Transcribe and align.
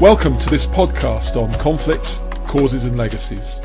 Welcome 0.00 0.38
to 0.38 0.48
this 0.48 0.64
podcast 0.64 1.34
on 1.34 1.52
conflict, 1.54 2.20
causes, 2.46 2.84
and 2.84 2.96
legacies. 2.96 3.60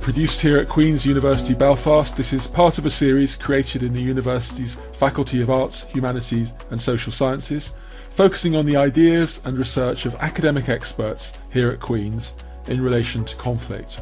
Produced 0.00 0.40
here 0.40 0.60
at 0.60 0.68
Queen's 0.68 1.04
University 1.04 1.52
Belfast, 1.52 2.16
this 2.16 2.32
is 2.32 2.46
part 2.46 2.78
of 2.78 2.86
a 2.86 2.90
series 2.90 3.34
created 3.34 3.82
in 3.82 3.92
the 3.92 4.00
university's 4.00 4.76
Faculty 5.00 5.42
of 5.42 5.50
Arts, 5.50 5.82
Humanities, 5.92 6.52
and 6.70 6.80
Social 6.80 7.10
Sciences, 7.10 7.72
focusing 8.10 8.54
on 8.54 8.66
the 8.66 8.76
ideas 8.76 9.40
and 9.44 9.58
research 9.58 10.06
of 10.06 10.14
academic 10.20 10.68
experts 10.68 11.32
here 11.50 11.70
at 11.70 11.80
Queen's 11.80 12.34
in 12.68 12.80
relation 12.80 13.24
to 13.24 13.34
conflict. 13.34 14.00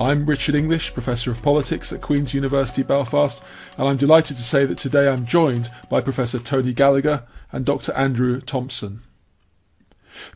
I'm 0.00 0.24
Richard 0.24 0.54
English, 0.54 0.94
Professor 0.94 1.32
of 1.32 1.42
Politics 1.42 1.92
at 1.92 2.00
Queen's 2.00 2.32
University 2.32 2.82
Belfast, 2.82 3.42
and 3.76 3.86
I'm 3.86 3.98
delighted 3.98 4.38
to 4.38 4.42
say 4.42 4.64
that 4.64 4.78
today 4.78 5.06
I'm 5.06 5.26
joined 5.26 5.70
by 5.90 6.00
Professor 6.00 6.38
Tony 6.38 6.72
Gallagher 6.72 7.24
and 7.52 7.66
Dr. 7.66 7.92
Andrew 7.92 8.40
Thomson. 8.40 9.02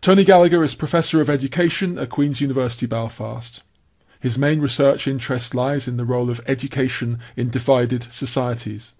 Tony 0.00 0.24
Gallagher 0.24 0.62
is 0.62 0.74
Professor 0.74 1.20
of 1.20 1.30
Education 1.30 1.98
at 1.98 2.10
Queen's 2.10 2.40
University 2.40 2.86
Belfast. 2.86 3.62
His 4.20 4.38
main 4.38 4.60
research 4.60 5.08
interest 5.08 5.54
lies 5.54 5.88
in 5.88 5.96
the 5.96 6.04
role 6.04 6.30
of 6.30 6.40
education 6.46 7.18
in 7.36 7.50
divided 7.50 8.12
societies. 8.12 8.94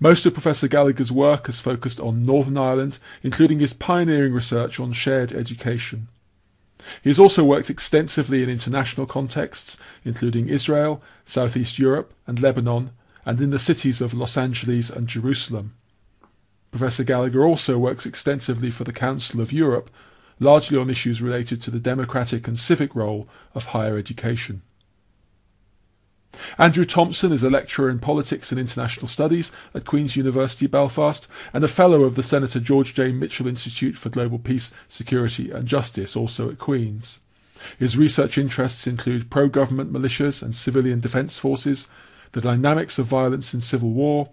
Most 0.00 0.26
of 0.26 0.32
Professor 0.32 0.66
Gallagher's 0.66 1.12
work 1.12 1.46
has 1.46 1.60
focused 1.60 2.00
on 2.00 2.22
Northern 2.22 2.58
Ireland, 2.58 2.98
including 3.22 3.60
his 3.60 3.72
pioneering 3.72 4.32
research 4.32 4.80
on 4.80 4.92
shared 4.92 5.32
education. 5.32 6.08
He 7.02 7.10
has 7.10 7.18
also 7.18 7.44
worked 7.44 7.70
extensively 7.70 8.42
in 8.42 8.48
international 8.48 9.06
contexts, 9.06 9.76
including 10.04 10.48
Israel, 10.48 11.02
Southeast 11.26 11.78
Europe, 11.78 12.14
and 12.26 12.40
Lebanon, 12.40 12.90
and 13.26 13.40
in 13.40 13.50
the 13.50 13.58
cities 13.58 14.00
of 14.00 14.14
Los 14.14 14.36
Angeles 14.36 14.90
and 14.90 15.06
Jerusalem. 15.06 15.74
Professor 16.70 17.04
Gallagher 17.04 17.44
also 17.44 17.78
works 17.78 18.06
extensively 18.06 18.70
for 18.70 18.84
the 18.84 18.92
Council 18.92 19.40
of 19.40 19.52
Europe, 19.52 19.90
largely 20.38 20.78
on 20.78 20.90
issues 20.90 21.20
related 21.20 21.60
to 21.62 21.70
the 21.70 21.80
democratic 21.80 22.46
and 22.46 22.58
civic 22.58 22.94
role 22.94 23.28
of 23.54 23.66
higher 23.66 23.96
education. 23.96 24.62
Andrew 26.58 26.84
Thomson 26.84 27.32
is 27.32 27.42
a 27.42 27.50
lecturer 27.50 27.90
in 27.90 27.98
politics 27.98 28.50
and 28.50 28.60
international 28.60 29.08
studies 29.08 29.50
at 29.74 29.84
Queen's 29.84 30.16
University 30.16 30.66
Belfast 30.66 31.26
and 31.52 31.64
a 31.64 31.68
fellow 31.68 32.04
of 32.04 32.14
the 32.14 32.22
Senator 32.22 32.60
George 32.60 32.94
J. 32.94 33.12
Mitchell 33.12 33.48
Institute 33.48 33.96
for 33.96 34.08
Global 34.10 34.38
Peace, 34.38 34.70
Security 34.88 35.50
and 35.50 35.66
Justice, 35.66 36.14
also 36.14 36.50
at 36.50 36.58
Queen's. 36.58 37.20
His 37.78 37.96
research 37.96 38.38
interests 38.38 38.86
include 38.86 39.30
pro 39.30 39.48
government 39.48 39.92
militias 39.92 40.42
and 40.42 40.56
civilian 40.56 41.00
defence 41.00 41.36
forces, 41.36 41.88
the 42.32 42.40
dynamics 42.40 42.98
of 42.98 43.06
violence 43.06 43.52
in 43.52 43.60
civil 43.60 43.90
war, 43.90 44.30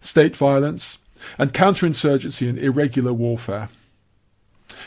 state 0.00 0.36
violence, 0.36 0.98
and 1.38 1.52
counterinsurgency 1.52 2.48
and 2.48 2.58
irregular 2.58 3.12
warfare. 3.12 3.68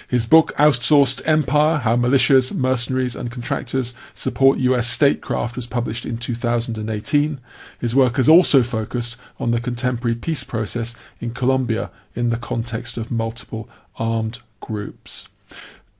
His 0.07 0.25
book 0.25 0.53
Outsourced 0.57 1.21
Empire 1.25 1.79
How 1.79 1.95
Militias, 1.95 2.53
Mercenaries 2.53 3.15
and 3.15 3.31
Contractors 3.31 3.93
Support 4.15 4.59
US 4.59 4.87
Statecraft 4.87 5.55
was 5.55 5.67
published 5.67 6.05
in 6.05 6.17
2018. 6.17 7.39
His 7.79 7.95
work 7.95 8.17
has 8.17 8.29
also 8.29 8.63
focused 8.63 9.17
on 9.39 9.51
the 9.51 9.61
contemporary 9.61 10.15
peace 10.15 10.43
process 10.43 10.95
in 11.19 11.33
Colombia 11.33 11.91
in 12.15 12.29
the 12.29 12.37
context 12.37 12.97
of 12.97 13.11
multiple 13.11 13.69
armed 13.97 14.39
groups. 14.59 15.29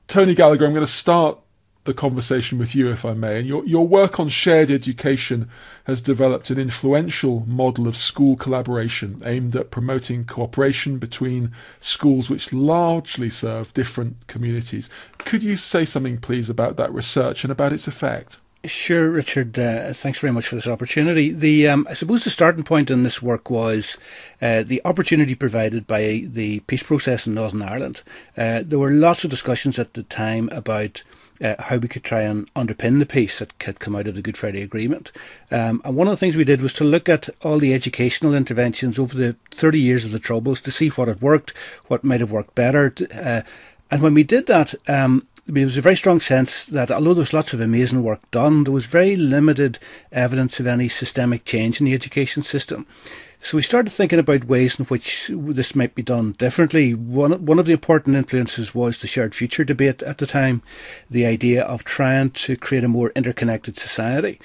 Tony 0.07 0.35
Gallagher, 0.35 0.65
I'm 0.65 0.73
going 0.73 0.85
to 0.85 0.91
start 0.91 1.39
the 1.87 1.93
conversation 1.93 2.59
with 2.59 2.75
you, 2.75 2.91
if 2.91 3.03
I 3.03 3.13
may. 3.13 3.39
And 3.39 3.47
your, 3.47 3.65
your 3.65 3.87
work 3.87 4.19
on 4.19 4.29
shared 4.29 4.69
education 4.69 5.49
has 5.85 6.01
developed 6.01 6.51
an 6.51 6.59
influential 6.59 7.43
model 7.47 7.87
of 7.87 7.97
school 7.97 8.35
collaboration 8.35 9.19
aimed 9.25 9.55
at 9.55 9.71
promoting 9.71 10.25
cooperation 10.25 10.99
between 10.99 11.51
schools 11.79 12.29
which 12.29 12.53
largely 12.53 13.31
serve 13.31 13.73
different 13.73 14.27
communities. 14.27 14.89
Could 15.17 15.41
you 15.41 15.55
say 15.55 15.85
something, 15.85 16.19
please, 16.19 16.49
about 16.49 16.77
that 16.77 16.93
research 16.93 17.43
and 17.43 17.51
about 17.51 17.73
its 17.73 17.87
effect? 17.87 18.37
Sure, 18.65 19.09
Richard. 19.09 19.57
Uh, 19.57 19.93
thanks 19.93 20.19
very 20.19 20.33
much 20.33 20.47
for 20.47 20.55
this 20.55 20.67
opportunity. 20.67 21.31
The 21.31 21.69
um, 21.69 21.87
I 21.89 21.93
suppose 21.93 22.23
the 22.23 22.29
starting 22.29 22.63
point 22.63 22.89
in 22.89 23.03
this 23.03 23.21
work 23.21 23.49
was 23.49 23.97
uh, 24.41 24.63
the 24.63 24.81
opportunity 24.83 25.35
provided 25.35 25.87
by 25.87 26.23
the 26.25 26.59
peace 26.61 26.83
process 26.83 27.27
in 27.27 27.35
Northern 27.35 27.61
Ireland. 27.61 28.01
Uh, 28.35 28.63
there 28.65 28.79
were 28.79 28.91
lots 28.91 29.23
of 29.23 29.29
discussions 29.29 29.79
at 29.79 29.93
the 29.93 30.03
time 30.03 30.49
about 30.51 31.03
uh, 31.41 31.55
how 31.59 31.77
we 31.77 31.87
could 31.87 32.03
try 32.03 32.21
and 32.21 32.51
underpin 32.53 32.99
the 32.99 33.05
peace 33.05 33.39
that 33.39 33.53
had 33.61 33.79
come 33.79 33.95
out 33.95 34.07
of 34.07 34.15
the 34.15 34.21
Good 34.21 34.37
Friday 34.37 34.61
Agreement. 34.61 35.11
Um, 35.51 35.81
and 35.85 35.95
one 35.95 36.07
of 36.07 36.11
the 36.11 36.17
things 36.17 36.35
we 36.35 36.43
did 36.43 36.61
was 36.61 36.73
to 36.75 36.83
look 36.83 37.09
at 37.09 37.29
all 37.41 37.59
the 37.59 37.73
educational 37.73 38.33
interventions 38.33 38.97
over 38.99 39.15
the 39.15 39.35
30 39.51 39.79
years 39.79 40.05
of 40.05 40.11
the 40.11 40.19
Troubles 40.19 40.61
to 40.61 40.71
see 40.71 40.89
what 40.89 41.07
had 41.07 41.21
worked, 41.21 41.53
what 41.87 42.03
might 42.03 42.19
have 42.19 42.31
worked 42.31 42.55
better. 42.55 42.93
Uh, 43.13 43.41
and 43.89 44.01
when 44.01 44.13
we 44.13 44.23
did 44.23 44.47
that, 44.47 44.75
um, 44.89 45.27
there 45.47 45.65
was 45.65 45.77
a 45.77 45.81
very 45.81 45.95
strong 45.95 46.19
sense 46.19 46.65
that 46.65 46.91
although 46.91 47.13
there 47.13 47.21
was 47.21 47.33
lots 47.33 47.53
of 47.53 47.61
amazing 47.61 48.03
work 48.03 48.19
done, 48.31 48.65
there 48.65 48.73
was 48.73 48.85
very 48.85 49.15
limited 49.15 49.79
evidence 50.11 50.59
of 50.59 50.67
any 50.67 50.89
systemic 50.89 51.45
change 51.45 51.79
in 51.79 51.85
the 51.85 51.93
education 51.93 52.43
system. 52.43 52.85
So 53.41 53.55
we 53.57 53.63
started 53.63 53.91
thinking 53.91 54.19
about 54.19 54.45
ways 54.45 54.79
in 54.79 54.85
which 54.85 55.31
this 55.31 55.75
might 55.75 55.95
be 55.95 56.01
done 56.01 56.33
differently. 56.33 56.93
One 56.93 57.45
one 57.45 57.59
of 57.59 57.65
the 57.65 57.73
important 57.73 58.15
influences 58.15 58.73
was 58.73 58.97
the 58.97 59.07
shared 59.07 59.35
future 59.35 59.63
debate 59.63 60.03
at 60.03 60.17
the 60.17 60.27
time, 60.27 60.63
the 61.09 61.25
idea 61.25 61.63
of 61.63 61.83
trying 61.83 62.31
to 62.31 62.57
create 62.57 62.83
a 62.83 62.89
more 62.89 63.11
interconnected 63.15 63.77
society. 63.77 64.39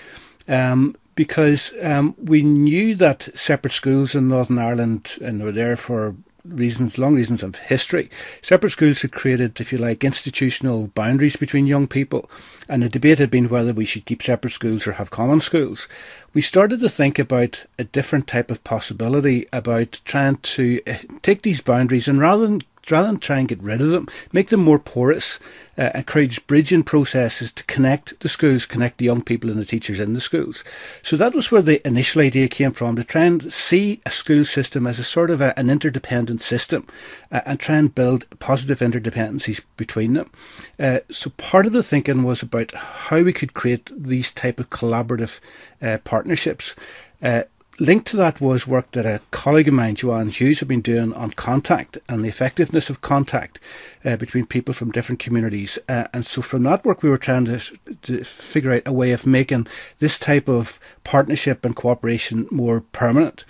Um, 0.46 0.96
because 1.14 1.72
um, 1.82 2.14
we 2.18 2.42
knew 2.42 2.94
that 2.94 3.28
separate 3.34 3.72
schools 3.72 4.14
in 4.14 4.28
Northern 4.28 4.58
Ireland 4.58 5.18
and 5.20 5.42
were 5.42 5.52
there 5.52 5.76
for 5.76 6.16
reasons, 6.44 6.98
long 6.98 7.14
reasons 7.14 7.42
of 7.42 7.56
history. 7.56 8.10
Separate 8.42 8.70
schools 8.70 9.02
had 9.02 9.12
created, 9.12 9.60
if 9.60 9.72
you 9.72 9.78
like, 9.78 10.04
institutional 10.04 10.88
boundaries 10.88 11.36
between 11.36 11.66
young 11.66 11.86
people, 11.86 12.30
and 12.68 12.82
the 12.82 12.88
debate 12.88 13.18
had 13.18 13.30
been 13.30 13.48
whether 13.48 13.72
we 13.72 13.84
should 13.84 14.04
keep 14.04 14.22
separate 14.22 14.52
schools 14.52 14.86
or 14.86 14.92
have 14.92 15.10
common 15.10 15.40
schools. 15.40 15.88
We 16.34 16.42
started 16.42 16.80
to 16.80 16.88
think 16.88 17.18
about 17.18 17.64
a 17.78 17.84
different 17.84 18.26
type 18.26 18.50
of 18.50 18.64
possibility 18.64 19.46
about 19.52 20.00
trying 20.04 20.36
to 20.36 20.80
eh, 20.86 20.98
take 21.22 21.42
these 21.42 21.60
boundaries 21.60 22.08
and 22.08 22.20
rather 22.20 22.46
than 22.46 22.62
rather 22.90 23.06
than 23.06 23.18
try 23.18 23.38
and 23.38 23.48
get 23.48 23.62
rid 23.62 23.80
of 23.80 23.90
them, 23.90 24.08
make 24.32 24.48
them 24.48 24.60
more 24.60 24.78
porous, 24.78 25.38
uh, 25.78 25.90
encourage 25.94 26.46
bridging 26.46 26.82
processes 26.82 27.50
to 27.52 27.64
connect 27.64 28.18
the 28.20 28.28
schools, 28.28 28.66
connect 28.66 28.98
the 28.98 29.04
young 29.04 29.22
people 29.22 29.50
and 29.50 29.58
the 29.58 29.64
teachers 29.64 30.00
in 30.00 30.12
the 30.12 30.20
schools. 30.20 30.64
So 31.02 31.16
that 31.16 31.34
was 31.34 31.50
where 31.50 31.62
the 31.62 31.86
initial 31.86 32.22
idea 32.22 32.48
came 32.48 32.72
from, 32.72 32.96
to 32.96 33.04
try 33.04 33.24
and 33.24 33.52
see 33.52 34.00
a 34.04 34.10
school 34.10 34.44
system 34.44 34.86
as 34.86 34.98
a 34.98 35.04
sort 35.04 35.30
of 35.30 35.40
a, 35.40 35.58
an 35.58 35.70
interdependent 35.70 36.42
system 36.42 36.86
uh, 37.30 37.40
and 37.46 37.58
try 37.58 37.76
and 37.76 37.94
build 37.94 38.26
positive 38.38 38.80
interdependencies 38.80 39.60
between 39.76 40.14
them. 40.14 40.30
Uh, 40.78 40.98
so 41.10 41.30
part 41.30 41.66
of 41.66 41.72
the 41.72 41.82
thinking 41.82 42.22
was 42.22 42.42
about 42.42 42.72
how 42.74 43.22
we 43.22 43.32
could 43.32 43.54
create 43.54 43.90
these 43.96 44.32
type 44.32 44.60
of 44.60 44.70
collaborative 44.70 45.40
uh, 45.80 45.98
partnerships. 46.04 46.74
Uh, 47.22 47.44
linked 47.78 48.06
to 48.08 48.16
that 48.16 48.40
was 48.40 48.66
work 48.66 48.90
that 48.92 49.06
a 49.06 49.20
colleague 49.30 49.68
of 49.68 49.74
mine, 49.74 49.94
Joanne 49.94 50.28
Hughes, 50.28 50.60
had 50.60 50.68
been 50.68 50.82
doing 50.82 51.12
on 51.14 51.30
contact 51.30 51.98
and 52.08 52.24
the 52.24 52.28
effectiveness 52.28 52.90
of 52.90 53.00
contact 53.00 53.58
uh, 54.04 54.16
between 54.16 54.46
people 54.46 54.74
from 54.74 54.90
different 54.90 55.18
communities. 55.18 55.78
Uh, 55.88 56.04
and 56.12 56.26
so 56.26 56.42
from 56.42 56.62
that 56.64 56.84
work, 56.84 57.02
we 57.02 57.08
were 57.08 57.18
trying 57.18 57.46
to, 57.46 57.60
to, 58.02 58.24
figure 58.24 58.72
out 58.72 58.82
a 58.86 58.92
way 58.92 59.12
of 59.12 59.26
making 59.26 59.66
this 59.98 60.18
type 60.18 60.48
of 60.48 60.78
partnership 61.04 61.64
and 61.64 61.76
cooperation 61.76 62.46
more 62.50 62.80
permanent. 62.80 63.44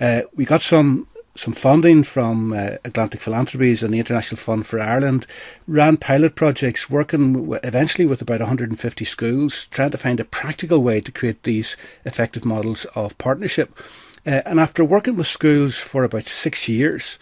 Uh, 0.00 0.22
we 0.34 0.44
got 0.44 0.62
some 0.62 1.08
some 1.36 1.52
funding 1.52 2.02
from 2.02 2.52
uh, 2.52 2.76
Atlantic 2.84 3.20
Philanthropies 3.20 3.82
and 3.82 3.92
the 3.92 3.98
International 3.98 4.38
Fund 4.38 4.66
for 4.66 4.80
Ireland, 4.80 5.26
ran 5.66 5.96
pilot 5.96 6.34
projects 6.34 6.90
working 6.90 7.32
w- 7.34 7.60
eventually 7.62 8.06
with 8.06 8.22
about 8.22 8.40
150 8.40 9.04
schools, 9.04 9.66
trying 9.66 9.90
to 9.90 9.98
find 9.98 10.18
a 10.18 10.24
practical 10.24 10.82
way 10.82 11.00
to 11.00 11.12
create 11.12 11.42
these 11.42 11.76
effective 12.04 12.44
models 12.44 12.86
of 12.94 13.16
partnership. 13.18 13.78
Uh, 14.26 14.42
and 14.44 14.58
after 14.58 14.84
working 14.84 15.16
with 15.16 15.26
schools 15.26 15.76
for 15.76 16.04
about 16.04 16.26
six 16.26 16.68
years, 16.68 17.18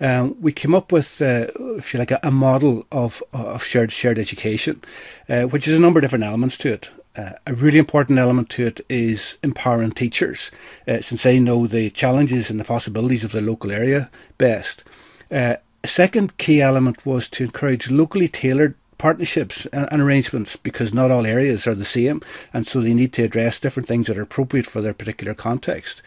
um, 0.00 0.36
we 0.40 0.52
came 0.52 0.74
up 0.74 0.92
with, 0.92 1.20
uh, 1.20 1.46
if 1.76 1.92
you 1.92 1.98
like, 1.98 2.10
a, 2.10 2.20
a 2.22 2.30
model 2.30 2.86
of, 2.92 3.22
of 3.32 3.62
shared 3.62 3.92
shared 3.92 4.18
education, 4.18 4.82
uh, 5.28 5.42
which 5.42 5.66
is 5.66 5.78
a 5.78 5.80
number 5.80 5.98
of 5.98 6.02
different 6.02 6.24
elements 6.24 6.58
to 6.58 6.72
it. 6.72 6.90
Uh, 7.16 7.32
a 7.46 7.54
really 7.54 7.78
important 7.78 8.18
element 8.18 8.50
to 8.50 8.66
it 8.66 8.84
is 8.88 9.38
empowering 9.42 9.92
teachers, 9.92 10.50
uh, 10.86 11.00
since 11.00 11.22
they 11.22 11.40
know 11.40 11.66
the 11.66 11.88
challenges 11.90 12.50
and 12.50 12.60
the 12.60 12.64
possibilities 12.64 13.24
of 13.24 13.32
their 13.32 13.42
local 13.42 13.72
area 13.72 14.10
best. 14.36 14.84
Uh, 15.30 15.54
a 15.82 15.88
second 15.88 16.36
key 16.36 16.60
element 16.60 17.06
was 17.06 17.28
to 17.28 17.44
encourage 17.44 17.90
locally 17.90 18.28
tailored 18.28 18.74
partnerships 18.98 19.66
and, 19.66 19.88
and, 19.90 20.02
arrangements 20.02 20.56
because 20.56 20.92
not 20.92 21.10
all 21.10 21.26
areas 21.26 21.66
are 21.66 21.74
the 21.74 21.84
same, 21.84 22.20
and 22.52 22.66
so 22.66 22.80
they 22.80 22.94
need 22.94 23.12
to 23.12 23.22
address 23.22 23.60
different 23.60 23.88
things 23.88 24.06
that 24.06 24.18
are 24.18 24.22
appropriate 24.22 24.66
for 24.66 24.80
their 24.80 24.94
particular 24.94 25.34
context. 25.34 26.02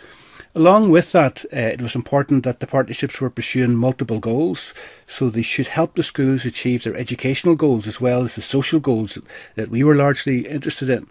Along 0.56 0.90
with 0.90 1.12
that, 1.12 1.46
uh, 1.54 1.58
it 1.58 1.82
was 1.82 1.96
important 1.96 2.44
that 2.44 2.60
the 2.60 2.68
partnerships 2.68 3.22
were 3.22 3.30
pursuing 3.30 3.76
multiple 3.76 4.20
goals, 4.20 4.74
so 5.06 5.30
they 5.30 5.44
should 5.44 5.68
help 5.68 5.96
the 5.96 6.04
schools 6.04 6.44
achieve 6.44 6.84
their 6.84 6.98
educational 6.98 7.56
goals 7.56 7.88
as 7.88 8.02
well 8.02 8.24
as 8.24 8.36
the 8.36 8.42
social 8.42 8.80
goals 8.80 9.20
that 9.56 9.70
we 9.70 9.84
were 9.84 9.96
largely 9.96 10.48
interested 10.48 10.90
in. 10.90 11.08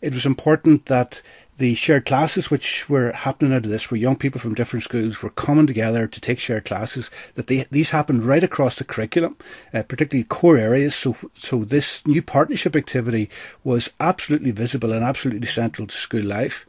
It 0.00 0.14
was 0.14 0.24
important 0.24 0.86
that 0.86 1.20
The 1.58 1.74
shared 1.74 2.06
classes 2.06 2.52
which 2.52 2.88
were 2.88 3.10
happening 3.10 3.52
out 3.52 3.64
of 3.64 3.70
this, 3.70 3.90
where 3.90 3.98
young 3.98 4.14
people 4.14 4.40
from 4.40 4.54
different 4.54 4.84
schools 4.84 5.22
were 5.22 5.30
coming 5.30 5.66
together 5.66 6.06
to 6.06 6.20
take 6.20 6.38
shared 6.38 6.64
classes, 6.66 7.10
that 7.34 7.48
they, 7.48 7.66
these 7.72 7.90
happened 7.90 8.24
right 8.24 8.44
across 8.44 8.76
the 8.76 8.84
curriculum, 8.84 9.36
uh, 9.74 9.82
particularly 9.82 10.22
core 10.22 10.56
areas. 10.56 10.94
So, 10.94 11.16
so 11.34 11.64
this 11.64 12.06
new 12.06 12.22
partnership 12.22 12.76
activity 12.76 13.28
was 13.64 13.90
absolutely 13.98 14.52
visible 14.52 14.92
and 14.92 15.04
absolutely 15.04 15.48
central 15.48 15.88
to 15.88 15.94
school 15.96 16.22
life. 16.22 16.64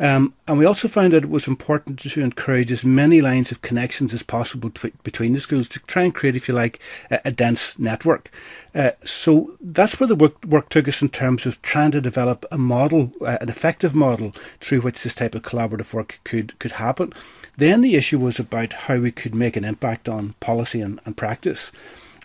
Um, 0.00 0.34
and 0.48 0.58
we 0.58 0.64
also 0.64 0.88
found 0.88 1.12
that 1.12 1.24
it 1.24 1.30
was 1.30 1.46
important 1.46 2.00
to 2.00 2.20
encourage 2.20 2.72
as 2.72 2.84
many 2.84 3.20
lines 3.20 3.52
of 3.52 3.62
connections 3.62 4.12
as 4.12 4.22
possible 4.22 4.72
between 5.02 5.32
the 5.32 5.40
schools 5.40 5.68
to 5.68 5.78
try 5.80 6.02
and 6.02 6.14
create, 6.14 6.36
if 6.36 6.48
you 6.48 6.54
like, 6.54 6.80
a, 7.10 7.20
a 7.26 7.32
dense 7.32 7.78
network. 7.78 8.30
Uh, 8.74 8.90
so 9.04 9.56
that's 9.60 10.00
where 10.00 10.08
the 10.08 10.16
work, 10.16 10.44
work 10.44 10.68
took 10.68 10.88
us 10.88 11.00
in 11.00 11.08
terms 11.10 11.46
of 11.46 11.60
trying 11.62 11.92
to 11.92 12.00
develop 12.00 12.44
a 12.50 12.58
model, 12.58 13.12
uh, 13.20 13.38
an 13.40 13.48
effective 13.48 13.94
model 13.94 14.34
through 14.60 14.80
which 14.80 15.02
this 15.02 15.14
type 15.14 15.34
of 15.34 15.42
collaborative 15.42 15.92
work 15.92 16.20
could, 16.24 16.58
could 16.58 16.72
happen. 16.72 17.12
Then 17.56 17.82
the 17.82 17.94
issue 17.94 18.18
was 18.18 18.40
about 18.40 18.72
how 18.72 18.98
we 18.98 19.12
could 19.12 19.34
make 19.34 19.56
an 19.56 19.64
impact 19.64 20.08
on 20.08 20.34
policy 20.40 20.80
and, 20.80 21.00
and 21.04 21.16
practice. 21.16 21.70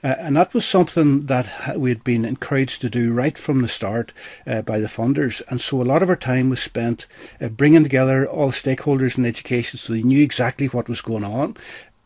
Uh, 0.04 0.16
and 0.20 0.36
that 0.38 0.54
was 0.54 0.66
something 0.66 1.26
that 1.26 1.78
we 1.78 1.90
had 1.90 2.04
been 2.04 2.26
encouraged 2.26 2.82
to 2.82 2.90
do 2.90 3.12
right 3.12 3.38
from 3.38 3.62
the 3.62 3.68
start 3.68 4.14
uh, 4.48 4.62
by 4.62 4.80
the 4.80 4.88
funders. 4.88 5.42
And 5.50 5.60
so 5.60 5.82
a 5.82 5.84
lot 5.84 6.04
of 6.04 6.10
our 6.10 6.16
time 6.16 6.50
was 6.50 6.62
spent 6.62 7.06
uh, 7.42 7.50
bringing 7.50 7.84
together 7.84 8.28
all 8.28 8.52
stakeholders 8.52 9.18
in 9.18 9.26
education 9.26 9.78
so 9.78 9.94
they 9.94 10.04
knew 10.04 10.24
exactly 10.24 10.68
what 10.68 10.90
was 10.90 11.02
going 11.02 11.24
on. 11.24 11.58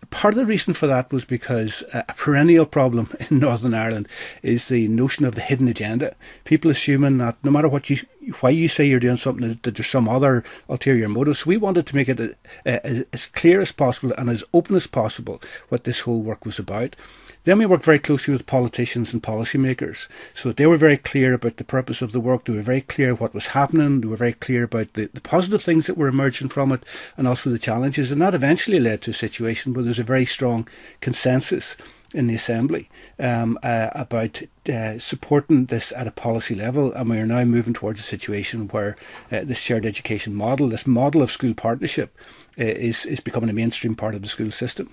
Part 0.10 0.34
of 0.34 0.40
the 0.40 0.45
reason 0.45 0.74
for 0.74 0.86
that 0.88 1.12
was 1.12 1.25
because 1.25 1.84
a 1.94 2.13
perennial 2.16 2.66
problem 2.66 3.16
in 3.30 3.40
Northern 3.40 3.74
Ireland 3.74 4.07
is 4.42 4.68
the 4.68 4.88
notion 4.88 5.25
of 5.25 5.36
the 5.36 5.42
hidden 5.42 5.68
agenda. 5.68 6.16
People 6.44 6.69
assuming 6.69 7.18
that 7.19 7.38
no 7.44 7.50
matter 7.50 7.69
what 7.69 7.89
you, 7.89 7.98
why 8.42 8.50
you 8.50 8.68
say 8.68 8.86
you're 8.86 9.00
doing 9.00 9.18
something, 9.18 9.60
that 9.63 9.75
there's 9.75 9.88
some 9.88 10.10
other 10.10 10.44
ulterior 10.69 11.10
motive. 11.10 11.38
So 11.38 11.46
we 11.48 11.57
wanted 11.57 11.88
to 11.88 11.96
make 11.96 12.10
it 12.10 12.38
as 12.66 13.28
clear 13.28 13.62
as 13.62 13.72
possible 13.72 14.13
and 14.18 14.30
as 14.30 14.44
open 14.54 14.75
as 14.75 14.88
possible 14.88 15.42
what 15.69 15.84
this 15.84 16.01
whole 16.01 16.22
work 16.22 16.46
was 16.46 16.60
about. 16.60 16.96
Then 17.45 17.57
we 17.57 17.66
worked 17.66 17.84
very 17.84 18.00
closely 18.00 18.31
with 18.31 18.45
politicians 18.45 19.12
and 19.12 19.22
policymakers 19.22 20.07
so 20.34 20.50
that 20.50 20.57
they 20.57 20.66
were 20.66 20.78
very 20.78 20.95
clear 20.95 21.34
about 21.34 21.57
the 21.57 21.66
purpose 21.66 22.01
of 22.01 22.13
the 22.13 22.22
work. 22.22 22.45
They 22.45 22.54
were 22.54 22.62
very 22.62 22.81
clear 22.81 23.13
what 23.13 23.34
was 23.34 23.48
happening. 23.48 24.00
They 24.00 24.07
were 24.07 24.16
very 24.16 24.34
clear 24.34 24.63
about 24.63 24.94
the, 24.94 25.10
the 25.13 25.19
positive 25.19 25.62
things 25.62 25.88
that 25.88 25.98
were 25.98 26.07
emerging 26.07 26.50
from 26.50 26.72
it 26.72 26.84
and 27.18 27.28
also 27.28 27.50
the 27.50 27.60
challenges. 27.60 28.12
And 28.12 28.22
that 28.22 28.34
eventually 28.34 28.80
led 28.80 29.01
to 29.01 29.12
a 29.12 29.16
situation 29.16 29.74
where 29.74 29.84
there's 29.84 30.00
a 30.00 30.04
very 30.04 30.25
strong 30.25 30.68
consensus 31.01 31.75
in 32.13 32.28
the 32.28 32.36
Assembly 32.36 32.90
um, 33.19 33.57
uh, 33.63 33.89
about 33.94 34.42
uh, 34.69 35.00
supporting 35.00 35.66
this 35.66 35.92
at 35.94 36.07
a 36.07 36.12
policy 36.12 36.56
level, 36.56 36.94
and 36.94 37.10
we 37.10 37.18
are 37.18 37.25
now 37.25 37.44
moving 37.44 37.74
towards 37.74 38.00
a 38.00 38.04
situation 38.04 38.68
where 38.68 38.96
uh, 39.31 39.42
this 39.44 39.57
shared 39.57 39.86
education 39.86 40.36
model, 40.36 40.69
this 40.69 40.86
model 40.86 41.24
of 41.24 41.31
school 41.31 41.56
partnership, 41.56 42.16
uh, 42.60 42.63
is 42.63 43.06
is 43.07 43.19
becoming 43.19 43.50
a 43.50 43.54
mainstream 43.54 43.96
part 43.96 44.13
of 44.13 44.22
the 44.22 44.28
school 44.28 44.51
system. 44.51 44.92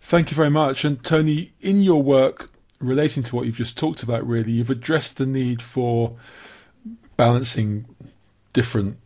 Thank 0.00 0.30
you 0.30 0.36
very 0.36 0.50
much. 0.50 0.84
And 0.84 1.02
Tony, 1.02 1.52
in 1.60 1.82
your 1.82 2.02
work 2.02 2.50
relating 2.80 3.22
to 3.24 3.36
what 3.36 3.46
you've 3.46 3.56
just 3.56 3.76
talked 3.76 4.02
about, 4.02 4.26
really, 4.26 4.52
you've 4.52 4.70
addressed 4.70 5.16
the 5.16 5.26
need 5.26 5.62
for 5.62 6.16
balancing 7.16 7.86
different 8.52 8.98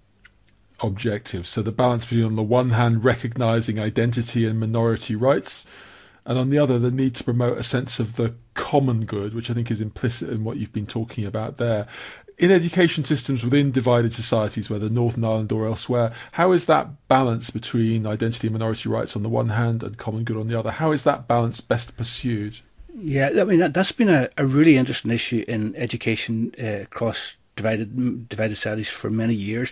objectives. 0.80 1.48
So 1.48 1.62
the 1.62 1.72
balance 1.72 2.04
between, 2.04 2.24
on 2.24 2.36
the 2.36 2.42
one 2.42 2.70
hand, 2.70 3.04
recognizing 3.04 3.78
identity 3.78 4.46
and 4.46 4.58
minority 4.58 5.14
rights, 5.14 5.66
and 6.26 6.38
on 6.38 6.50
the 6.50 6.58
other, 6.58 6.78
the 6.78 6.90
need 6.90 7.14
to 7.16 7.24
promote 7.24 7.58
a 7.58 7.64
sense 7.64 7.98
of 7.98 8.16
the 8.16 8.34
common 8.54 9.04
good, 9.04 9.34
which 9.34 9.50
I 9.50 9.54
think 9.54 9.70
is 9.70 9.80
implicit 9.80 10.28
in 10.28 10.44
what 10.44 10.58
you've 10.58 10.72
been 10.72 10.86
talking 10.86 11.24
about 11.24 11.56
there 11.56 11.86
in 12.40 12.50
education 12.50 13.04
systems 13.04 13.44
within 13.44 13.70
divided 13.70 14.14
societies, 14.14 14.70
whether 14.70 14.88
Northern 14.88 15.24
Ireland 15.24 15.52
or 15.52 15.66
elsewhere, 15.66 16.10
how 16.32 16.52
is 16.52 16.64
that 16.66 17.06
balance 17.06 17.50
between 17.50 18.06
identity 18.06 18.46
and 18.46 18.54
minority 18.54 18.88
rights 18.88 19.14
on 19.14 19.22
the 19.22 19.28
one 19.28 19.50
hand 19.50 19.82
and 19.82 19.98
common 19.98 20.24
good 20.24 20.38
on 20.38 20.48
the 20.48 20.58
other? 20.58 20.70
How 20.70 20.92
is 20.92 21.04
that 21.04 21.28
balance 21.28 21.60
best 21.60 21.96
pursued? 21.98 22.60
Yeah, 22.98 23.30
I 23.38 23.44
mean 23.44 23.58
that, 23.58 23.76
has 23.76 23.92
been 23.92 24.08
a, 24.08 24.30
a 24.38 24.46
really 24.46 24.78
interesting 24.78 25.10
issue 25.10 25.44
in 25.46 25.76
education 25.76 26.54
uh, 26.58 26.80
across 26.82 27.36
divided 27.56 28.28
divided 28.28 28.56
societies 28.56 28.88
for 28.88 29.10
many 29.10 29.34
years. 29.34 29.70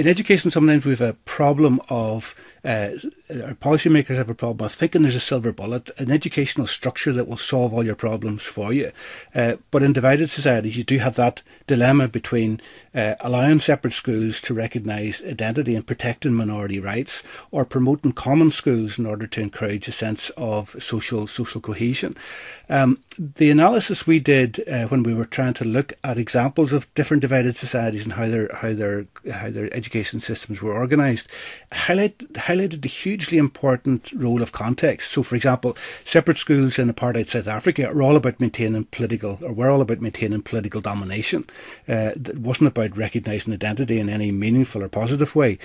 In 0.00 0.08
education, 0.08 0.50
sometimes 0.50 0.86
we 0.86 0.92
have 0.92 1.02
a 1.02 1.12
problem 1.12 1.78
of 1.90 2.34
uh, 2.64 2.90
our 3.30 3.54
policymakers 3.54 4.16
have 4.16 4.28
a 4.28 4.34
problem 4.34 4.66
of 4.66 4.72
thinking 4.72 5.02
there's 5.02 5.14
a 5.14 5.20
silver 5.20 5.52
bullet, 5.52 5.90
an 5.98 6.10
educational 6.10 6.66
structure 6.66 7.12
that 7.12 7.26
will 7.26 7.38
solve 7.38 7.72
all 7.72 7.84
your 7.84 7.94
problems 7.94 8.42
for 8.42 8.72
you. 8.72 8.92
Uh, 9.34 9.56
but 9.70 9.82
in 9.82 9.92
divided 9.92 10.28
societies, 10.28 10.76
you 10.76 10.84
do 10.84 10.98
have 10.98 11.16
that 11.16 11.42
dilemma 11.66 12.08
between 12.08 12.60
uh, 12.94 13.14
allowing 13.20 13.60
separate 13.60 13.94
schools 13.94 14.42
to 14.42 14.52
recognise 14.52 15.22
identity 15.22 15.74
and 15.74 15.86
protecting 15.86 16.34
minority 16.34 16.78
rights, 16.78 17.22
or 17.50 17.64
promoting 17.64 18.12
common 18.12 18.50
schools 18.50 18.98
in 18.98 19.06
order 19.06 19.26
to 19.26 19.40
encourage 19.40 19.88
a 19.88 19.92
sense 19.92 20.30
of 20.36 20.82
social 20.82 21.26
social 21.26 21.60
cohesion. 21.60 22.16
Um, 22.68 22.98
the 23.18 23.50
analysis 23.50 24.06
we 24.06 24.18
did 24.18 24.66
uh, 24.68 24.86
when 24.86 25.02
we 25.02 25.14
were 25.14 25.24
trying 25.24 25.54
to 25.54 25.64
look 25.64 25.92
at 26.04 26.18
examples 26.18 26.72
of 26.72 26.92
different 26.94 27.20
divided 27.20 27.56
societies 27.56 28.04
and 28.04 28.14
how 28.14 28.28
their 28.28 28.50
how 28.54 28.72
their 28.72 29.06
how 29.32 29.50
their 29.50 29.72
education 29.74 29.89
systems 30.20 30.62
were 30.62 30.74
organised 30.74 31.28
highlight 31.72 32.18
highlighted 32.34 32.82
the 32.82 32.88
hugely 32.88 33.38
important 33.38 34.12
role 34.12 34.42
of 34.42 34.52
context. 34.52 35.10
So, 35.10 35.22
for 35.22 35.36
example, 35.36 35.76
separate 36.04 36.38
schools 36.38 36.78
in 36.78 36.92
apartheid 36.92 37.28
South 37.28 37.46
Africa 37.46 37.88
are 37.88 38.02
all 38.02 38.16
about 38.16 38.40
maintaining 38.40 38.84
political, 38.84 39.38
or 39.42 39.52
were 39.52 39.70
all 39.70 39.80
about 39.80 40.00
maintaining 40.00 40.42
political 40.42 40.80
domination. 40.80 41.44
Uh, 41.88 42.12
it 42.16 42.38
wasn't 42.38 42.68
about 42.68 42.96
recognising 42.96 43.52
identity 43.52 43.98
in 43.98 44.08
any 44.08 44.30
meaningful 44.30 44.82
or 44.82 44.88
positive 44.88 45.34
way. 45.34 45.58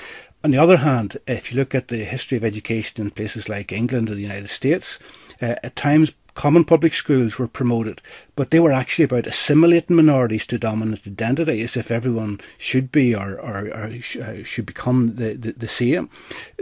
On 0.44 0.52
the 0.52 0.58
other 0.58 0.78
hand, 0.78 1.18
if 1.28 1.52
you 1.52 1.58
look 1.58 1.74
at 1.74 1.88
the 1.88 2.04
history 2.04 2.38
of 2.38 2.44
education 2.44 3.04
in 3.04 3.12
places 3.12 3.50
like 3.50 3.72
England 3.72 4.10
or 4.10 4.16
the 4.16 4.22
United 4.22 4.50
States, 4.50 5.00
uh, 5.42 5.56
at 5.64 5.76
times 5.76 6.12
common 6.36 6.66
public 6.66 6.94
schools 6.94 7.40
were 7.40 7.48
promoted, 7.48 8.02
but 8.36 8.52
they 8.52 8.60
were 8.60 8.74
actually 8.74 9.06
about 9.06 9.26
assimilating 9.26 9.96
minorities 9.96 10.46
to 10.46 10.60
dominant 10.60 11.02
identity 11.08 11.62
as 11.62 11.76
if 11.76 11.90
everyone 11.90 12.40
should 12.58 12.92
be 12.92 13.16
or, 13.16 13.40
or, 13.40 13.70
or 13.70 13.90
uh, 14.22 14.44
should 14.44 14.66
become 14.66 15.16
the, 15.16 15.34
the, 15.34 15.54
the 15.54 15.68
same. 15.68 16.10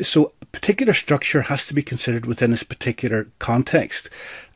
So 0.01 0.31
a 0.41 0.45
particular 0.45 0.93
structure 0.93 1.41
has 1.41 1.65
to 1.67 1.73
be 1.73 1.81
considered 1.81 2.25
within 2.25 2.53
its 2.53 2.63
particular 2.63 3.27
context. 3.39 4.09